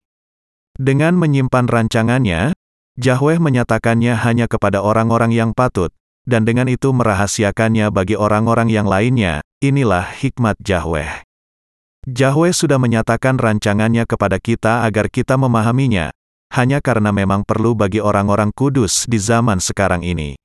Dengan 0.81 1.13
menyimpan 1.13 1.69
rancangannya, 1.69 2.57
Yahweh 2.97 3.37
menyatakannya 3.37 4.17
hanya 4.17 4.49
kepada 4.49 4.81
orang-orang 4.81 5.29
yang 5.29 5.53
patut, 5.53 5.93
dan 6.27 6.43
dengan 6.43 6.67
itu 6.67 6.91
merahasiakannya 6.91 7.87
bagi 7.87 8.19
orang-orang 8.19 8.67
yang 8.67 8.83
lainnya, 8.83 9.39
inilah 9.63 10.03
hikmat 10.19 10.59
Yahweh. 10.59 11.23
Yahweh 12.03 12.51
sudah 12.51 12.75
menyatakan 12.75 13.39
rancangannya 13.39 14.03
kepada 14.03 14.35
kita 14.35 14.83
agar 14.83 15.07
kita 15.07 15.39
memahaminya, 15.39 16.11
hanya 16.51 16.83
karena 16.83 17.15
memang 17.15 17.47
perlu 17.47 17.75
bagi 17.75 18.03
orang-orang 18.03 18.51
kudus 18.51 19.07
di 19.07 19.19
zaman 19.19 19.63
sekarang 19.63 20.03
ini. 20.03 20.35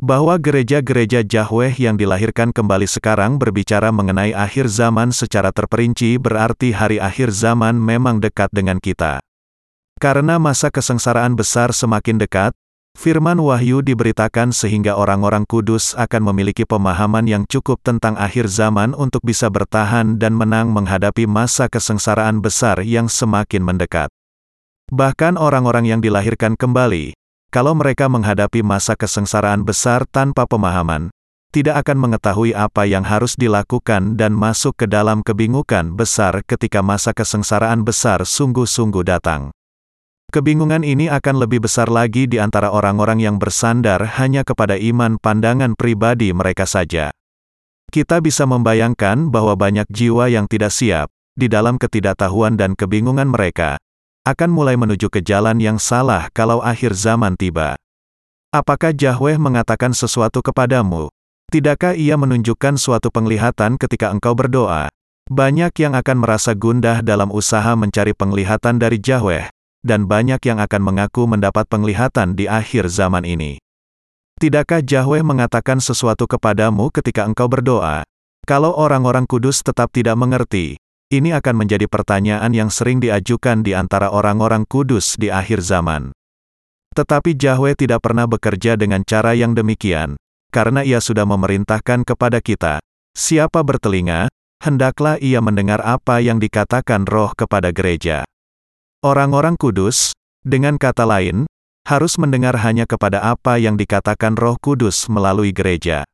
Bahwa 0.00 0.40
gereja-gereja 0.40 1.26
Yahweh 1.26 1.76
yang 1.76 2.00
dilahirkan 2.00 2.56
kembali 2.56 2.88
sekarang 2.88 3.36
berbicara 3.36 3.92
mengenai 3.92 4.32
akhir 4.32 4.72
zaman 4.72 5.12
secara 5.12 5.52
terperinci 5.52 6.16
berarti 6.16 6.72
hari 6.72 6.96
akhir 6.96 7.34
zaman 7.36 7.76
memang 7.76 8.16
dekat 8.16 8.48
dengan 8.48 8.80
kita. 8.80 9.20
Karena 10.00 10.40
masa 10.40 10.72
kesengsaraan 10.72 11.36
besar 11.36 11.76
semakin 11.76 12.16
dekat, 12.16 12.56
Firman 13.00 13.40
Wahyu 13.40 13.80
diberitakan 13.80 14.52
sehingga 14.52 14.92
orang-orang 14.92 15.48
kudus 15.48 15.96
akan 15.96 16.32
memiliki 16.32 16.68
pemahaman 16.68 17.24
yang 17.24 17.48
cukup 17.48 17.80
tentang 17.80 18.12
akhir 18.18 18.50
zaman 18.50 18.92
untuk 18.92 19.24
bisa 19.24 19.48
bertahan 19.48 20.20
dan 20.20 20.36
menang 20.36 20.68
menghadapi 20.68 21.24
masa 21.24 21.70
kesengsaraan 21.70 22.44
besar 22.44 22.82
yang 22.84 23.08
semakin 23.08 23.64
mendekat. 23.64 24.12
Bahkan 24.90 25.38
orang-orang 25.38 25.86
yang 25.86 26.00
dilahirkan 26.02 26.58
kembali, 26.58 27.14
kalau 27.54 27.78
mereka 27.78 28.10
menghadapi 28.10 28.60
masa 28.60 28.98
kesengsaraan 28.98 29.62
besar 29.62 30.02
tanpa 30.10 30.50
pemahaman, 30.50 31.14
tidak 31.50 31.86
akan 31.86 31.98
mengetahui 31.98 32.54
apa 32.54 32.86
yang 32.86 33.02
harus 33.02 33.34
dilakukan 33.34 34.14
dan 34.18 34.34
masuk 34.34 34.74
ke 34.74 34.86
dalam 34.90 35.22
kebingungan 35.26 35.98
besar 35.98 36.42
ketika 36.46 36.82
masa 36.82 37.10
kesengsaraan 37.10 37.82
besar 37.82 38.22
sungguh-sungguh 38.22 39.02
datang. 39.02 39.50
Kebingungan 40.30 40.86
ini 40.86 41.10
akan 41.10 41.42
lebih 41.42 41.66
besar 41.66 41.90
lagi 41.90 42.30
di 42.30 42.38
antara 42.38 42.70
orang-orang 42.70 43.18
yang 43.18 43.42
bersandar 43.42 43.98
hanya 44.14 44.46
kepada 44.46 44.78
iman 44.78 45.18
pandangan 45.18 45.74
pribadi 45.74 46.30
mereka 46.30 46.70
saja. 46.70 47.10
Kita 47.90 48.22
bisa 48.22 48.46
membayangkan 48.46 49.26
bahwa 49.34 49.58
banyak 49.58 49.90
jiwa 49.90 50.30
yang 50.30 50.46
tidak 50.46 50.70
siap, 50.70 51.10
di 51.34 51.50
dalam 51.50 51.82
ketidaktahuan 51.82 52.54
dan 52.54 52.78
kebingungan 52.78 53.26
mereka, 53.26 53.82
akan 54.22 54.54
mulai 54.54 54.78
menuju 54.78 55.10
ke 55.10 55.18
jalan 55.18 55.58
yang 55.58 55.82
salah 55.82 56.30
kalau 56.30 56.62
akhir 56.62 56.94
zaman 56.94 57.34
tiba. 57.34 57.74
Apakah 58.54 58.94
Yahweh 58.94 59.34
mengatakan 59.34 59.90
sesuatu 59.90 60.46
kepadamu? 60.46 61.10
Tidakkah 61.50 61.98
ia 61.98 62.14
menunjukkan 62.14 62.78
suatu 62.78 63.10
penglihatan 63.10 63.74
ketika 63.74 64.14
engkau 64.14 64.38
berdoa? 64.38 64.94
Banyak 65.26 65.74
yang 65.82 65.98
akan 65.98 66.22
merasa 66.22 66.54
gundah 66.54 67.02
dalam 67.02 67.34
usaha 67.34 67.74
mencari 67.74 68.14
penglihatan 68.14 68.78
dari 68.78 69.02
Yahweh, 69.02 69.50
dan 69.80 70.04
banyak 70.04 70.40
yang 70.44 70.60
akan 70.60 70.82
mengaku 70.84 71.24
mendapat 71.24 71.64
penglihatan 71.68 72.36
di 72.36 72.48
akhir 72.48 72.88
zaman 72.92 73.24
ini. 73.24 73.60
Tidakkah 74.40 74.80
Yahweh 74.80 75.20
mengatakan 75.20 75.84
sesuatu 75.84 76.24
kepadamu 76.24 76.88
ketika 76.88 77.28
engkau 77.28 77.44
berdoa? 77.44 78.08
Kalau 78.48 78.72
orang-orang 78.72 79.28
kudus 79.28 79.60
tetap 79.60 79.92
tidak 79.92 80.16
mengerti, 80.16 80.80
ini 81.12 81.34
akan 81.36 81.66
menjadi 81.66 81.90
pertanyaan 81.90 82.54
yang 82.54 82.72
sering 82.72 83.04
diajukan 83.04 83.60
di 83.60 83.76
antara 83.76 84.08
orang-orang 84.08 84.64
kudus 84.64 85.18
di 85.20 85.28
akhir 85.28 85.60
zaman. 85.60 86.14
Tetapi 86.94 87.34
Yahweh 87.34 87.74
tidak 87.74 88.00
pernah 88.00 88.30
bekerja 88.30 88.78
dengan 88.78 89.02
cara 89.02 89.34
yang 89.34 89.52
demikian, 89.52 90.14
karena 90.54 90.86
ia 90.86 91.02
sudah 91.02 91.26
memerintahkan 91.26 92.06
kepada 92.06 92.38
kita, 92.38 92.78
siapa 93.12 93.62
bertelinga, 93.66 94.30
hendaklah 94.62 95.18
ia 95.18 95.42
mendengar 95.42 95.82
apa 95.82 96.22
yang 96.22 96.38
dikatakan 96.38 97.10
roh 97.10 97.34
kepada 97.34 97.74
gereja. 97.74 98.22
Orang-orang 99.00 99.56
kudus, 99.56 100.12
dengan 100.44 100.76
kata 100.76 101.08
lain, 101.08 101.48
harus 101.88 102.20
mendengar 102.20 102.52
hanya 102.60 102.84
kepada 102.84 103.24
apa 103.24 103.56
yang 103.56 103.80
dikatakan 103.80 104.36
roh 104.36 104.60
kudus 104.60 105.08
melalui 105.08 105.56
gereja. 105.56 106.04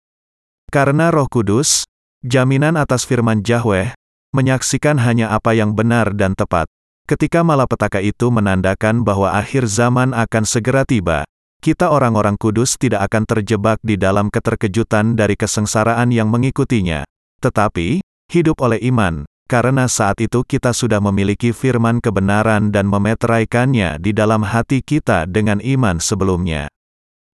Karena 0.70 1.10
roh 1.10 1.26
kudus, 1.26 1.82
jaminan 2.22 2.78
atas 2.78 3.02
firman 3.02 3.42
Yahweh, 3.42 3.90
menyaksikan 4.30 5.02
hanya 5.02 5.34
apa 5.34 5.58
yang 5.58 5.74
benar 5.74 6.14
dan 6.14 6.38
tepat. 6.38 6.70
Ketika 7.10 7.42
malapetaka 7.42 7.98
itu 7.98 8.30
menandakan 8.30 9.02
bahwa 9.02 9.34
akhir 9.34 9.66
zaman 9.66 10.14
akan 10.14 10.46
segera 10.46 10.86
tiba, 10.86 11.26
kita 11.58 11.90
orang-orang 11.90 12.38
kudus 12.38 12.78
tidak 12.78 13.10
akan 13.10 13.26
terjebak 13.26 13.82
di 13.82 13.98
dalam 13.98 14.30
keterkejutan 14.30 15.18
dari 15.18 15.34
kesengsaraan 15.34 16.14
yang 16.14 16.30
mengikutinya. 16.30 17.02
Tetapi, 17.42 17.98
hidup 18.30 18.62
oleh 18.62 18.78
iman, 18.94 19.26
karena 19.46 19.86
saat 19.86 20.18
itu 20.18 20.42
kita 20.42 20.74
sudah 20.74 20.98
memiliki 20.98 21.54
firman 21.54 22.02
kebenaran 22.02 22.74
dan 22.74 22.90
memeteraikannya 22.90 24.02
di 24.02 24.10
dalam 24.10 24.42
hati 24.42 24.82
kita 24.82 25.24
dengan 25.30 25.62
iman 25.62 26.02
sebelumnya. 26.02 26.66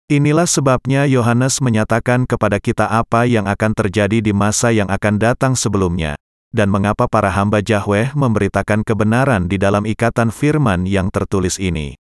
Inilah 0.10 0.50
sebabnya 0.50 1.06
Yohanes 1.06 1.62
menyatakan 1.62 2.26
kepada 2.26 2.58
kita 2.58 2.90
apa 2.90 3.30
yang 3.30 3.46
akan 3.46 3.78
terjadi 3.78 4.26
di 4.26 4.34
masa 4.34 4.74
yang 4.74 4.90
akan 4.90 5.22
datang 5.22 5.54
sebelumnya, 5.54 6.18
dan 6.50 6.74
mengapa 6.74 7.06
para 7.06 7.30
hamba 7.30 7.62
Yahweh 7.62 8.18
memberitakan 8.18 8.82
kebenaran 8.82 9.46
di 9.46 9.62
dalam 9.62 9.86
ikatan 9.86 10.34
firman 10.34 10.90
yang 10.90 11.14
tertulis 11.14 11.62
ini. 11.62 11.94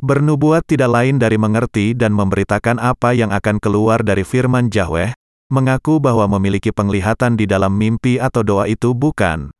Bernubuat 0.00 0.64
tidak 0.64 0.92
lain 0.92 1.20
dari 1.20 1.36
mengerti 1.36 1.92
dan 1.92 2.16
memberitakan 2.16 2.80
apa 2.80 3.12
yang 3.12 3.32
akan 3.32 3.60
keluar 3.60 4.00
dari 4.00 4.24
firman 4.24 4.72
Yahweh, 4.72 5.12
mengaku 5.46 6.02
bahwa 6.02 6.26
memiliki 6.26 6.74
penglihatan 6.74 7.38
di 7.38 7.46
dalam 7.46 7.74
mimpi 7.74 8.18
atau 8.18 8.42
doa 8.42 8.66
itu 8.66 8.90
bukan. 8.92 9.54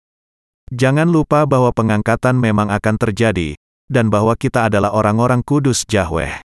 Jangan 0.75 1.07
lupa 1.07 1.47
bahwa 1.47 1.71
pengangkatan 1.71 2.35
memang 2.35 2.75
akan 2.75 2.99
terjadi, 2.99 3.55
dan 3.87 4.11
bahwa 4.11 4.35
kita 4.35 4.67
adalah 4.67 4.91
orang-orang 4.91 5.47
kudus 5.47 5.87
Yahweh. 5.87 6.43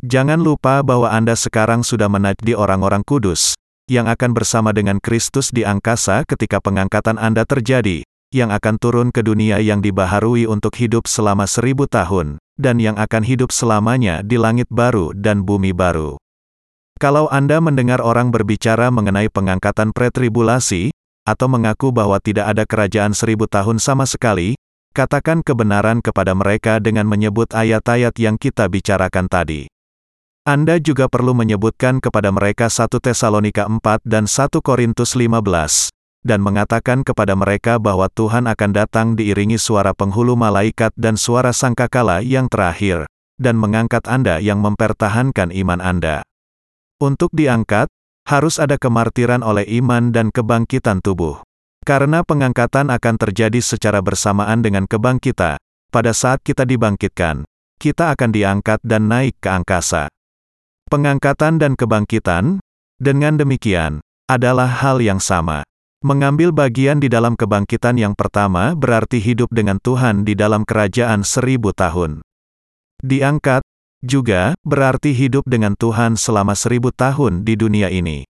Jangan 0.00 0.40
lupa 0.40 0.80
bahwa 0.80 1.12
Anda 1.12 1.36
sekarang 1.36 1.84
sudah 1.84 2.08
menajdi 2.08 2.56
orang-orang 2.56 3.04
kudus, 3.04 3.52
yang 3.84 4.08
akan 4.08 4.32
bersama 4.32 4.72
dengan 4.72 4.96
Kristus 4.96 5.52
di 5.52 5.60
angkasa 5.60 6.24
ketika 6.24 6.56
pengangkatan 6.64 7.20
Anda 7.20 7.44
terjadi, 7.44 8.00
yang 8.32 8.48
akan 8.48 8.80
turun 8.80 9.08
ke 9.12 9.20
dunia 9.20 9.60
yang 9.60 9.84
dibaharui 9.84 10.48
untuk 10.48 10.74
hidup 10.80 11.04
selama 11.04 11.44
seribu 11.44 11.84
tahun, 11.84 12.40
dan 12.56 12.80
yang 12.80 12.96
akan 12.96 13.22
hidup 13.28 13.52
selamanya 13.52 14.24
di 14.24 14.40
langit 14.40 14.66
baru 14.72 15.12
dan 15.12 15.44
bumi 15.44 15.76
baru. 15.76 16.16
Kalau 17.02 17.26
Anda 17.26 17.58
mendengar 17.58 17.98
orang 17.98 18.30
berbicara 18.30 18.86
mengenai 18.94 19.26
pengangkatan 19.26 19.90
pretribulasi, 19.90 20.94
atau 21.26 21.50
mengaku 21.50 21.90
bahwa 21.90 22.20
tidak 22.20 22.52
ada 22.54 22.62
kerajaan 22.68 23.16
seribu 23.16 23.50
tahun 23.50 23.82
sama 23.82 24.06
sekali, 24.06 24.54
katakan 24.94 25.42
kebenaran 25.42 25.98
kepada 25.98 26.38
mereka 26.38 26.78
dengan 26.78 27.10
menyebut 27.10 27.50
ayat-ayat 27.50 28.14
yang 28.20 28.38
kita 28.38 28.70
bicarakan 28.70 29.26
tadi. 29.26 29.66
Anda 30.44 30.76
juga 30.78 31.08
perlu 31.08 31.32
menyebutkan 31.32 31.98
kepada 32.04 32.28
mereka 32.28 32.68
1 32.68 32.86
Tesalonika 33.00 33.64
4 33.64 34.04
dan 34.04 34.28
1 34.28 34.60
Korintus 34.60 35.16
15, 35.16 35.88
dan 36.22 36.44
mengatakan 36.44 37.00
kepada 37.00 37.32
mereka 37.32 37.80
bahwa 37.80 38.12
Tuhan 38.12 38.44
akan 38.46 38.70
datang 38.70 39.06
diiringi 39.16 39.56
suara 39.56 39.96
penghulu 39.96 40.36
malaikat 40.36 40.92
dan 40.94 41.16
suara 41.16 41.50
sangkakala 41.50 42.20
yang 42.20 42.46
terakhir, 42.52 43.08
dan 43.40 43.56
mengangkat 43.56 44.04
Anda 44.04 44.38
yang 44.38 44.60
mempertahankan 44.60 45.50
iman 45.50 45.80
Anda. 45.80 46.22
Untuk 47.04 47.28
diangkat, 47.36 47.92
harus 48.24 48.56
ada 48.56 48.80
kemartiran 48.80 49.44
oleh 49.44 49.68
iman 49.76 50.08
dan 50.08 50.32
kebangkitan 50.32 51.04
tubuh. 51.04 51.44
Karena 51.84 52.24
pengangkatan 52.24 52.88
akan 52.88 53.20
terjadi 53.20 53.60
secara 53.60 54.00
bersamaan 54.00 54.64
dengan 54.64 54.88
kebangkitan, 54.88 55.60
pada 55.92 56.16
saat 56.16 56.40
kita 56.40 56.64
dibangkitkan, 56.64 57.44
kita 57.76 58.16
akan 58.16 58.32
diangkat 58.32 58.80
dan 58.80 59.12
naik 59.12 59.36
ke 59.36 59.52
angkasa. 59.52 60.08
Pengangkatan 60.88 61.60
dan 61.60 61.76
kebangkitan, 61.76 62.64
dengan 62.96 63.36
demikian, 63.36 64.00
adalah 64.24 64.72
hal 64.72 65.04
yang 65.04 65.20
sama. 65.20 65.60
Mengambil 66.00 66.56
bagian 66.56 67.04
di 67.04 67.12
dalam 67.12 67.36
kebangkitan 67.36 68.00
yang 68.00 68.16
pertama 68.16 68.72
berarti 68.72 69.20
hidup 69.20 69.52
dengan 69.52 69.76
Tuhan 69.76 70.24
di 70.24 70.32
dalam 70.32 70.64
kerajaan 70.64 71.20
seribu 71.20 71.76
tahun. 71.76 72.24
Diangkat, 73.04 73.63
juga, 74.04 74.54
berarti 74.62 75.16
hidup 75.16 75.48
dengan 75.48 75.74
Tuhan 75.74 76.14
selama 76.14 76.52
seribu 76.52 76.92
tahun 76.92 77.42
di 77.42 77.56
dunia 77.56 77.88
ini. 77.88 78.28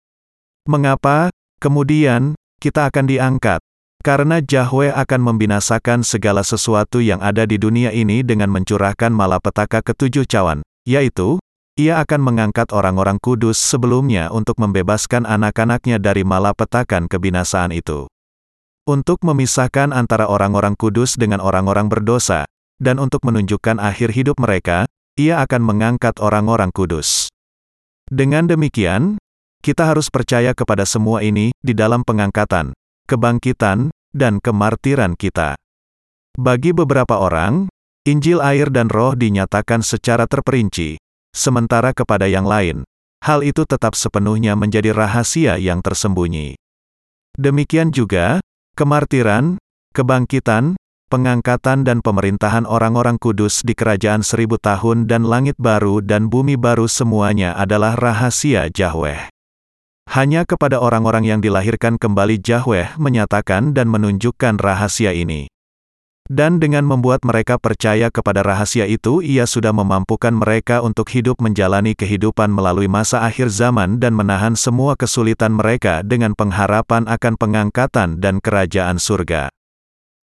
Mengapa, 0.67 1.29
kemudian, 1.59 2.35
kita 2.57 2.89
akan 2.89 3.05
diangkat? 3.05 3.61
Karena 4.01 4.39
Yahweh 4.39 4.95
akan 4.95 5.21
membinasakan 5.21 6.01
segala 6.07 6.41
sesuatu 6.41 7.03
yang 7.03 7.19
ada 7.19 7.43
di 7.43 7.59
dunia 7.59 7.91
ini 7.91 8.23
dengan 8.23 8.47
mencurahkan 8.49 9.11
malapetaka 9.11 9.83
ketujuh 9.83 10.23
cawan, 10.23 10.63
yaitu, 10.87 11.39
ia 11.77 12.01
akan 12.01 12.25
mengangkat 12.25 12.73
orang-orang 12.73 13.21
kudus 13.21 13.61
sebelumnya 13.61 14.33
untuk 14.33 14.57
membebaskan 14.57 15.29
anak-anaknya 15.29 16.01
dari 16.01 16.25
malapetakan 16.25 17.05
kebinasaan 17.05 17.69
itu. 17.69 18.09
Untuk 18.87 19.21
memisahkan 19.21 19.93
antara 19.93 20.25
orang-orang 20.25 20.73
kudus 20.73 21.19
dengan 21.19 21.37
orang-orang 21.37 21.85
berdosa, 21.85 22.49
dan 22.81 22.97
untuk 22.97 23.21
menunjukkan 23.27 23.77
akhir 23.77 24.09
hidup 24.13 24.41
mereka, 24.41 24.89
ia 25.17 25.41
akan 25.41 25.61
mengangkat 25.65 26.15
orang-orang 26.21 26.69
kudus. 26.69 27.33
Dengan 28.07 28.47
demikian, 28.47 29.17
kita 29.65 29.89
harus 29.89 30.07
percaya 30.07 30.53
kepada 30.53 30.85
semua 30.87 31.25
ini 31.25 31.51
di 31.59 31.73
dalam 31.75 32.05
pengangkatan, 32.05 32.71
kebangkitan, 33.09 33.91
dan 34.15 34.39
kemartiran 34.39 35.17
kita. 35.17 35.57
Bagi 36.37 36.71
beberapa 36.71 37.17
orang, 37.17 37.67
Injil 38.07 38.39
air 38.39 38.71
dan 38.71 38.87
roh 38.87 39.17
dinyatakan 39.17 39.83
secara 39.83 40.29
terperinci, 40.29 40.95
sementara 41.35 41.91
kepada 41.91 42.29
yang 42.29 42.47
lain, 42.47 42.87
hal 43.25 43.43
itu 43.43 43.67
tetap 43.67 43.97
sepenuhnya 43.97 44.55
menjadi 44.55 44.95
rahasia 44.95 45.59
yang 45.59 45.83
tersembunyi. 45.83 46.55
Demikian 47.35 47.91
juga, 47.91 48.39
kemartiran, 48.79 49.59
kebangkitan, 49.91 50.79
pengangkatan 51.07 51.87
dan 51.87 52.03
pemerintahan 52.03 52.67
orang-orang 52.67 53.17
kudus 53.17 53.63
di 53.63 53.73
kerajaan 53.73 54.21
seribu 54.21 54.61
tahun 54.61 55.07
dan 55.07 55.23
langit 55.23 55.55
baru 55.55 56.03
dan 56.03 56.27
bumi 56.27 56.59
baru 56.59 56.85
semuanya 56.85 57.55
adalah 57.55 57.95
rahasia 57.95 58.69
Yahweh. 58.69 59.31
Hanya 60.07 60.47
kepada 60.47 60.79
orang-orang 60.79 61.27
yang 61.27 61.39
dilahirkan 61.43 61.99
kembali 61.99 62.39
Yahweh 62.39 62.95
menyatakan 62.95 63.75
dan 63.75 63.91
menunjukkan 63.91 64.55
rahasia 64.61 65.11
ini. 65.11 65.51
Dan 66.27 66.59
dengan 66.59 66.83
membuat 66.83 67.23
mereka 67.23 67.55
percaya 67.55 68.11
kepada 68.11 68.43
rahasia 68.43 68.83
itu 68.83 69.23
ia 69.23 69.47
sudah 69.47 69.71
memampukan 69.71 70.35
mereka 70.35 70.83
untuk 70.83 71.07
hidup 71.09 71.39
menjalani 71.39 71.95
kehidupan 71.95 72.51
melalui 72.51 72.91
masa 72.91 73.23
akhir 73.23 73.47
zaman 73.47 73.97
dan 73.97 74.11
menahan 74.11 74.59
semua 74.59 74.99
kesulitan 74.99 75.55
mereka 75.55 76.03
dengan 76.03 76.35
pengharapan 76.35 77.07
akan 77.07 77.33
pengangkatan 77.39 78.19
dan 78.19 78.43
kerajaan 78.43 78.99
surga. 78.99 79.56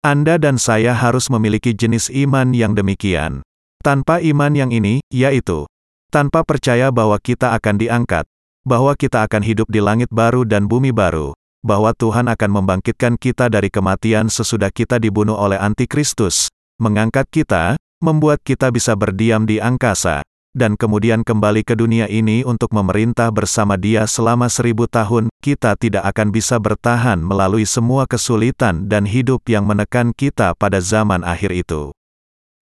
Anda 0.02 0.34
dan 0.34 0.58
saya 0.58 0.98
harus 0.98 1.30
memiliki 1.30 1.70
jenis 1.78 2.10
iman 2.10 2.50
yang 2.50 2.74
demikian. 2.74 3.46
Tanpa 3.86 4.18
iman 4.18 4.50
yang 4.50 4.74
ini, 4.74 4.98
yaitu 5.14 5.70
tanpa 6.10 6.42
percaya 6.42 6.90
bahwa 6.90 7.22
kita 7.22 7.54
akan 7.54 7.78
diangkat, 7.78 8.26
bahwa 8.66 8.98
kita 8.98 9.22
akan 9.22 9.46
hidup 9.46 9.70
di 9.70 9.78
langit 9.78 10.10
baru 10.10 10.42
dan 10.42 10.66
bumi 10.66 10.90
baru, 10.90 11.38
bahwa 11.62 11.94
Tuhan 11.94 12.26
akan 12.26 12.50
membangkitkan 12.50 13.14
kita 13.14 13.46
dari 13.46 13.70
kematian 13.70 14.26
sesudah 14.26 14.74
kita 14.74 14.98
dibunuh 14.98 15.38
oleh 15.38 15.62
antikristus, 15.62 16.50
mengangkat 16.82 17.30
kita, 17.30 17.78
membuat 18.02 18.42
kita 18.42 18.74
bisa 18.74 18.98
berdiam 18.98 19.46
di 19.46 19.62
angkasa, 19.62 20.26
dan 20.52 20.76
kemudian 20.76 21.24
kembali 21.24 21.64
ke 21.64 21.72
dunia 21.72 22.04
ini 22.12 22.44
untuk 22.44 22.76
memerintah 22.76 23.32
bersama 23.32 23.80
dia 23.80 24.04
selama 24.04 24.52
seribu 24.52 24.84
tahun, 24.84 25.32
kita 25.40 25.80
tidak 25.80 26.04
akan 26.12 26.28
bisa 26.28 26.60
bertahan 26.60 27.18
melalui 27.24 27.64
semua 27.64 28.04
kesulitan 28.04 28.86
dan 28.86 29.08
hidup 29.08 29.40
yang 29.48 29.64
menekan 29.64 30.12
kita 30.12 30.52
pada 30.56 30.78
zaman 30.78 31.24
akhir 31.24 31.56
itu. 31.56 31.90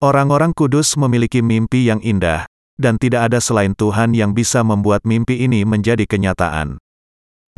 Orang-orang 0.02 0.54
kudus 0.54 0.94
memiliki 0.98 1.42
mimpi 1.42 1.86
yang 1.86 2.02
indah, 2.02 2.46
dan 2.78 2.98
tidak 2.98 3.30
ada 3.30 3.38
selain 3.38 3.74
Tuhan 3.74 4.14
yang 4.14 4.34
bisa 4.34 4.62
membuat 4.66 5.06
mimpi 5.06 5.42
ini 5.42 5.62
menjadi 5.62 6.06
kenyataan. 6.06 6.78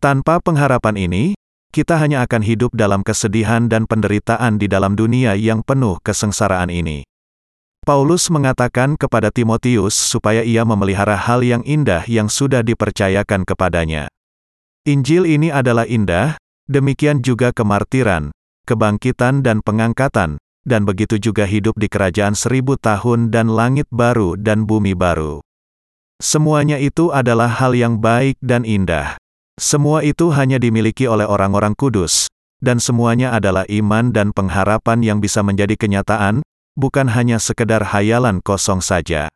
Tanpa 0.00 0.40
pengharapan 0.40 1.00
ini, 1.00 1.24
kita 1.72 1.96
hanya 1.96 2.24
akan 2.24 2.44
hidup 2.44 2.72
dalam 2.76 3.00
kesedihan 3.00 3.68
dan 3.68 3.88
penderitaan 3.88 4.60
di 4.60 4.68
dalam 4.68 4.92
dunia 4.92 5.36
yang 5.36 5.64
penuh 5.64 6.00
kesengsaraan 6.04 6.68
ini. 6.68 7.08
Paulus 7.84 8.32
mengatakan 8.32 8.96
kepada 8.96 9.28
Timotius 9.28 9.92
supaya 9.92 10.40
ia 10.40 10.64
memelihara 10.64 11.20
hal 11.20 11.44
yang 11.44 11.60
indah 11.68 12.00
yang 12.08 12.32
sudah 12.32 12.64
dipercayakan 12.64 13.44
kepadanya. 13.44 14.08
Injil 14.88 15.28
ini 15.28 15.52
adalah 15.52 15.84
indah, 15.84 16.40
demikian 16.64 17.20
juga 17.20 17.52
kemartiran, 17.52 18.32
kebangkitan 18.64 19.44
dan 19.44 19.60
pengangkatan, 19.60 20.40
dan 20.64 20.88
begitu 20.88 21.20
juga 21.20 21.44
hidup 21.44 21.76
di 21.76 21.92
kerajaan 21.92 22.32
seribu 22.32 22.80
tahun 22.80 23.28
dan 23.28 23.52
langit 23.52 23.84
baru 23.92 24.40
dan 24.40 24.64
bumi 24.64 24.96
baru. 24.96 25.44
Semuanya 26.24 26.80
itu 26.80 27.12
adalah 27.12 27.52
hal 27.52 27.76
yang 27.76 28.00
baik 28.00 28.40
dan 28.40 28.64
indah. 28.64 29.20
Semua 29.60 30.00
itu 30.00 30.32
hanya 30.32 30.56
dimiliki 30.56 31.04
oleh 31.04 31.28
orang-orang 31.28 31.76
kudus, 31.76 32.32
dan 32.64 32.80
semuanya 32.80 33.36
adalah 33.36 33.68
iman 33.68 34.08
dan 34.08 34.32
pengharapan 34.32 35.04
yang 35.04 35.18
bisa 35.20 35.44
menjadi 35.44 35.76
kenyataan, 35.76 36.40
bukan 36.74 37.10
hanya 37.10 37.38
sekedar 37.38 37.82
hayalan 37.94 38.42
kosong 38.42 38.82
saja. 38.82 39.30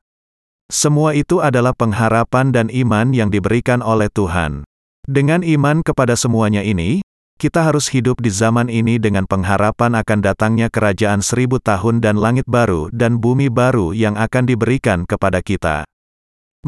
Semua 0.69 1.17
itu 1.17 1.41
adalah 1.41 1.73
pengharapan 1.73 2.53
dan 2.53 2.67
iman 2.69 3.17
yang 3.17 3.33
diberikan 3.33 3.81
oleh 3.81 4.13
Tuhan. 4.13 4.69
Dengan 5.09 5.41
iman 5.41 5.81
kepada 5.81 6.13
semuanya 6.13 6.61
ini, 6.61 7.01
kita 7.41 7.65
harus 7.65 7.89
hidup 7.89 8.21
di 8.21 8.29
zaman 8.29 8.69
ini 8.69 9.01
dengan 9.01 9.25
pengharapan 9.25 9.97
akan 9.97 10.21
datangnya 10.21 10.69
kerajaan 10.69 11.25
seribu 11.25 11.57
tahun 11.63 12.05
dan 12.05 12.21
langit 12.21 12.45
baru 12.45 12.93
dan 12.93 13.17
bumi 13.17 13.49
baru 13.49 13.97
yang 13.97 14.21
akan 14.21 14.45
diberikan 14.45 15.09
kepada 15.09 15.41
kita. 15.41 15.89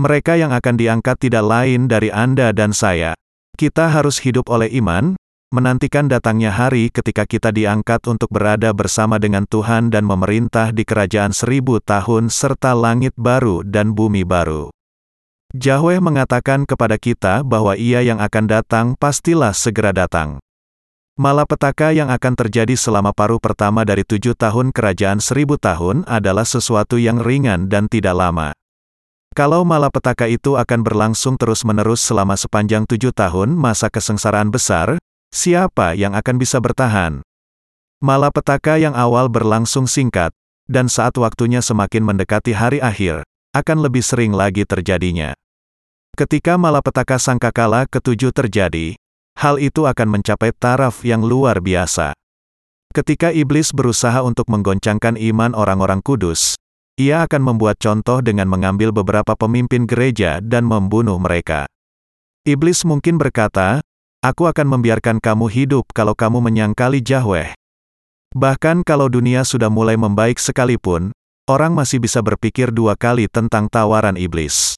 Mereka 0.00 0.40
yang 0.40 0.54
akan 0.54 0.80
diangkat 0.80 1.28
tidak 1.28 1.44
lain 1.44 1.90
dari 1.90 2.08
Anda 2.08 2.56
dan 2.56 2.72
saya. 2.72 3.12
Kita 3.58 3.92
harus 3.92 4.22
hidup 4.24 4.48
oleh 4.48 4.72
iman, 4.80 5.18
menantikan 5.50 6.06
datangnya 6.06 6.54
hari 6.54 6.94
ketika 6.94 7.26
kita 7.26 7.50
diangkat 7.50 7.98
untuk 8.06 8.30
berada 8.30 8.70
bersama 8.70 9.18
dengan 9.18 9.50
Tuhan 9.50 9.90
dan 9.90 10.06
memerintah 10.06 10.70
di 10.70 10.86
kerajaan 10.86 11.34
seribu 11.34 11.82
tahun 11.82 12.30
serta 12.30 12.70
langit 12.70 13.10
baru 13.18 13.66
dan 13.66 13.90
bumi 13.90 14.22
baru. 14.22 14.70
Yahweh 15.50 15.98
mengatakan 15.98 16.62
kepada 16.62 16.94
kita 16.94 17.42
bahwa 17.42 17.74
ia 17.74 17.98
yang 18.06 18.22
akan 18.22 18.46
datang 18.46 18.86
pastilah 18.94 19.50
segera 19.50 19.90
datang. 19.90 20.38
Malapetaka 21.18 21.90
yang 21.90 22.06
akan 22.14 22.38
terjadi 22.38 22.78
selama 22.78 23.10
paruh 23.10 23.42
pertama 23.42 23.82
dari 23.82 24.06
tujuh 24.06 24.38
tahun 24.38 24.70
kerajaan 24.70 25.18
seribu 25.18 25.58
tahun 25.58 26.06
adalah 26.06 26.46
sesuatu 26.46 26.94
yang 27.02 27.18
ringan 27.18 27.66
dan 27.66 27.90
tidak 27.90 28.14
lama. 28.14 28.54
Kalau 29.34 29.66
malapetaka 29.66 30.30
itu 30.30 30.54
akan 30.54 30.80
berlangsung 30.86 31.34
terus-menerus 31.34 32.02
selama 32.02 32.38
sepanjang 32.38 32.86
tujuh 32.86 33.10
tahun 33.10 33.58
masa 33.58 33.90
kesengsaraan 33.90 34.54
besar, 34.54 35.02
siapa 35.32 35.96
yang 35.96 36.12
akan 36.14 36.36
bisa 36.36 36.60
bertahan? 36.60 37.24
Malapetaka 38.02 38.78
yang 38.78 38.94
awal 38.94 39.26
berlangsung 39.26 39.90
singkat, 39.90 40.30
dan 40.70 40.86
saat 40.86 41.18
waktunya 41.18 41.58
semakin 41.58 42.06
mendekati 42.06 42.54
hari 42.54 42.78
akhir, 42.78 43.26
akan 43.50 43.78
lebih 43.82 44.06
sering 44.06 44.30
lagi 44.30 44.62
terjadinya. 44.62 45.34
Ketika 46.14 46.54
malapetaka 46.54 47.18
sangkakala 47.18 47.86
ketujuh 47.90 48.30
terjadi, 48.30 48.94
hal 49.38 49.58
itu 49.58 49.86
akan 49.86 50.20
mencapai 50.20 50.54
taraf 50.54 51.02
yang 51.02 51.22
luar 51.26 51.58
biasa. 51.58 52.14
Ketika 52.90 53.30
iblis 53.30 53.70
berusaha 53.70 54.22
untuk 54.26 54.50
menggoncangkan 54.50 55.14
iman 55.14 55.54
orang-orang 55.54 56.02
kudus, 56.02 56.58
ia 56.98 57.22
akan 57.24 57.54
membuat 57.54 57.78
contoh 57.78 58.20
dengan 58.20 58.50
mengambil 58.50 58.90
beberapa 58.90 59.32
pemimpin 59.38 59.86
gereja 59.86 60.42
dan 60.42 60.66
membunuh 60.66 61.16
mereka. 61.16 61.70
Iblis 62.44 62.82
mungkin 62.84 63.16
berkata, 63.16 63.80
Aku 64.20 64.44
akan 64.44 64.68
membiarkan 64.68 65.16
kamu 65.16 65.48
hidup 65.48 65.96
kalau 65.96 66.12
kamu 66.12 66.44
menyangkali 66.44 67.00
Yahweh. 67.00 67.56
Bahkan 68.36 68.84
kalau 68.84 69.08
dunia 69.08 69.48
sudah 69.48 69.72
mulai 69.72 69.96
membaik 69.96 70.36
sekalipun, 70.36 71.16
orang 71.48 71.72
masih 71.72 72.04
bisa 72.04 72.20
berpikir 72.20 72.68
dua 72.68 73.00
kali 73.00 73.32
tentang 73.32 73.72
tawaran 73.72 74.20
iblis. 74.20 74.76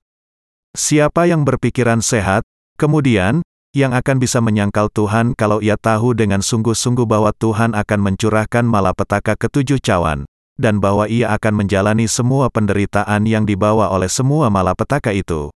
Siapa 0.78 1.26
yang 1.26 1.42
berpikiran 1.42 1.98
sehat, 1.98 2.46
kemudian, 2.78 3.42
yang 3.74 3.90
akan 3.98 4.22
bisa 4.22 4.38
menyangkal 4.38 4.87
Tuhan 4.94 5.35
kalau 5.35 5.59
ia 5.59 5.74
tahu 5.74 6.14
dengan 6.14 6.38
sungguh-sungguh 6.38 7.02
bahwa 7.02 7.35
Tuhan 7.35 7.74
akan 7.74 7.98
mencurahkan 7.98 8.62
malapetaka 8.62 9.35
ketujuh 9.35 9.83
cawan, 9.83 10.22
dan 10.55 10.78
bahwa 10.78 11.11
ia 11.11 11.35
akan 11.35 11.66
menjalani 11.66 12.07
semua 12.07 12.46
penderitaan 12.46 13.26
yang 13.26 13.42
dibawa 13.42 13.90
oleh 13.90 14.07
semua 14.07 14.55
malapetaka 14.55 15.11
itu. 15.11 15.50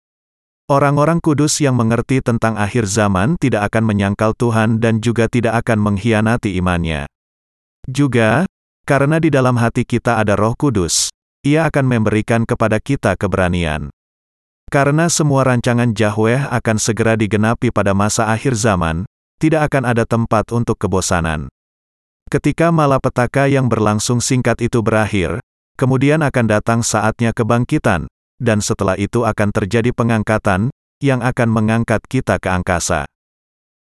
Orang-orang 0.71 1.19
kudus 1.19 1.59
yang 1.59 1.75
mengerti 1.75 2.23
tentang 2.23 2.55
akhir 2.55 2.87
zaman 2.87 3.35
tidak 3.35 3.67
akan 3.67 3.83
menyangkal 3.83 4.31
Tuhan 4.31 4.79
dan 4.79 5.03
juga 5.03 5.27
tidak 5.27 5.59
akan 5.59 5.91
mengkhianati 5.91 6.55
imannya. 6.55 7.03
Juga, 7.83 8.47
karena 8.87 9.19
di 9.19 9.27
dalam 9.27 9.59
hati 9.59 9.83
kita 9.83 10.23
ada 10.23 10.39
roh 10.39 10.55
kudus, 10.55 11.11
ia 11.43 11.67
akan 11.67 11.83
memberikan 11.83 12.47
kepada 12.47 12.79
kita 12.79 13.19
keberanian. 13.19 13.91
Karena 14.71 15.11
semua 15.11 15.43
rancangan 15.43 15.91
Yahweh 15.91 16.47
akan 16.47 16.77
segera 16.79 17.19
digenapi 17.19 17.67
pada 17.67 17.91
masa 17.91 18.31
akhir 18.31 18.55
zaman, 18.55 19.03
tidak 19.43 19.67
akan 19.67 19.83
ada 19.83 20.07
tempat 20.07 20.47
untuk 20.55 20.79
kebosanan. 20.79 21.51
Ketika 22.31 22.71
malapetaka 22.71 23.51
yang 23.51 23.67
berlangsung 23.67 24.23
singkat 24.23 24.63
itu 24.63 24.79
berakhir, 24.79 25.43
kemudian 25.75 26.23
akan 26.23 26.45
datang 26.47 26.79
saatnya 26.79 27.35
kebangkitan, 27.35 28.07
dan 28.43 28.59
setelah 28.59 28.99
itu 28.99 29.23
akan 29.23 29.55
terjadi 29.55 29.95
pengangkatan, 29.95 30.67
yang 30.99 31.23
akan 31.23 31.47
mengangkat 31.47 32.03
kita 32.11 32.35
ke 32.37 32.51
angkasa. 32.51 33.07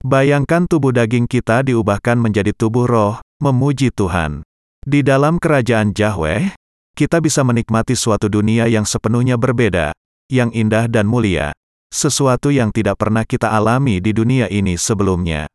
Bayangkan 0.04 0.68
tubuh 0.68 0.92
daging 0.92 1.28
kita 1.28 1.64
diubahkan 1.64 2.20
menjadi 2.20 2.52
tubuh 2.56 2.88
roh, 2.88 3.16
memuji 3.40 3.92
Tuhan. 3.96 4.44
Di 4.84 5.04
dalam 5.04 5.40
kerajaan 5.40 5.92
Yahweh, 5.92 6.56
kita 6.96 7.24
bisa 7.24 7.44
menikmati 7.44 7.96
suatu 7.96 8.28
dunia 8.28 8.68
yang 8.68 8.84
sepenuhnya 8.84 9.40
berbeda, 9.40 9.96
yang 10.32 10.52
indah 10.52 10.88
dan 10.88 11.08
mulia, 11.08 11.56
sesuatu 11.92 12.52
yang 12.52 12.76
tidak 12.76 13.00
pernah 13.00 13.24
kita 13.24 13.52
alami 13.52 14.00
di 14.00 14.12
dunia 14.12 14.52
ini 14.52 14.76
sebelumnya. 14.76 15.48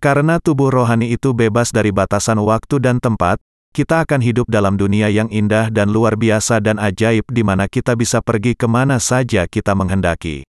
Karena 0.00 0.40
tubuh 0.40 0.72
rohani 0.72 1.12
itu 1.12 1.36
bebas 1.36 1.70
dari 1.70 1.92
batasan 1.92 2.40
waktu 2.40 2.80
dan 2.80 3.02
tempat, 3.02 3.42
kita 3.70 4.02
akan 4.02 4.18
hidup 4.18 4.50
dalam 4.50 4.74
dunia 4.74 5.06
yang 5.06 5.30
indah 5.30 5.70
dan 5.70 5.94
luar 5.94 6.18
biasa 6.18 6.58
dan 6.58 6.82
ajaib 6.82 7.22
di 7.30 7.46
mana 7.46 7.70
kita 7.70 7.94
bisa 7.94 8.18
pergi 8.18 8.58
ke 8.58 8.66
mana 8.66 8.98
saja 8.98 9.46
kita 9.46 9.78
menghendaki. 9.78 10.42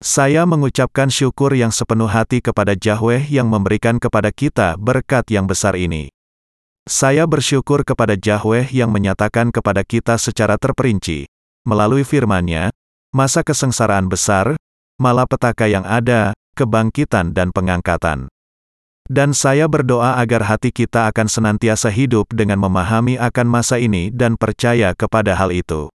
Saya 0.00 0.46
mengucapkan 0.46 1.10
syukur 1.10 1.52
yang 1.52 1.74
sepenuh 1.74 2.08
hati 2.08 2.40
kepada 2.40 2.72
Yahweh 2.78 3.28
yang 3.28 3.50
memberikan 3.50 3.98
kepada 4.00 4.30
kita 4.30 4.78
berkat 4.78 5.26
yang 5.28 5.44
besar 5.44 5.74
ini. 5.74 6.08
Saya 6.88 7.28
bersyukur 7.28 7.84
kepada 7.84 8.16
Yahweh 8.16 8.72
yang 8.72 8.88
menyatakan 8.88 9.52
kepada 9.52 9.84
kita 9.84 10.16
secara 10.16 10.56
terperinci, 10.56 11.28
melalui 11.68 12.06
firman-Nya, 12.06 12.72
masa 13.12 13.44
kesengsaraan 13.44 14.08
besar, 14.08 14.56
malapetaka 14.96 15.68
yang 15.68 15.84
ada, 15.84 16.32
kebangkitan 16.56 17.36
dan 17.36 17.52
pengangkatan. 17.52 18.32
Dan 19.08 19.32
saya 19.32 19.64
berdoa 19.72 20.20
agar 20.20 20.44
hati 20.44 20.68
kita 20.68 21.08
akan 21.08 21.32
senantiasa 21.32 21.88
hidup 21.88 22.28
dengan 22.28 22.60
memahami 22.60 23.16
akan 23.16 23.46
masa 23.48 23.80
ini 23.80 24.12
dan 24.12 24.36
percaya 24.36 24.92
kepada 24.92 25.32
hal 25.32 25.48
itu. 25.48 25.88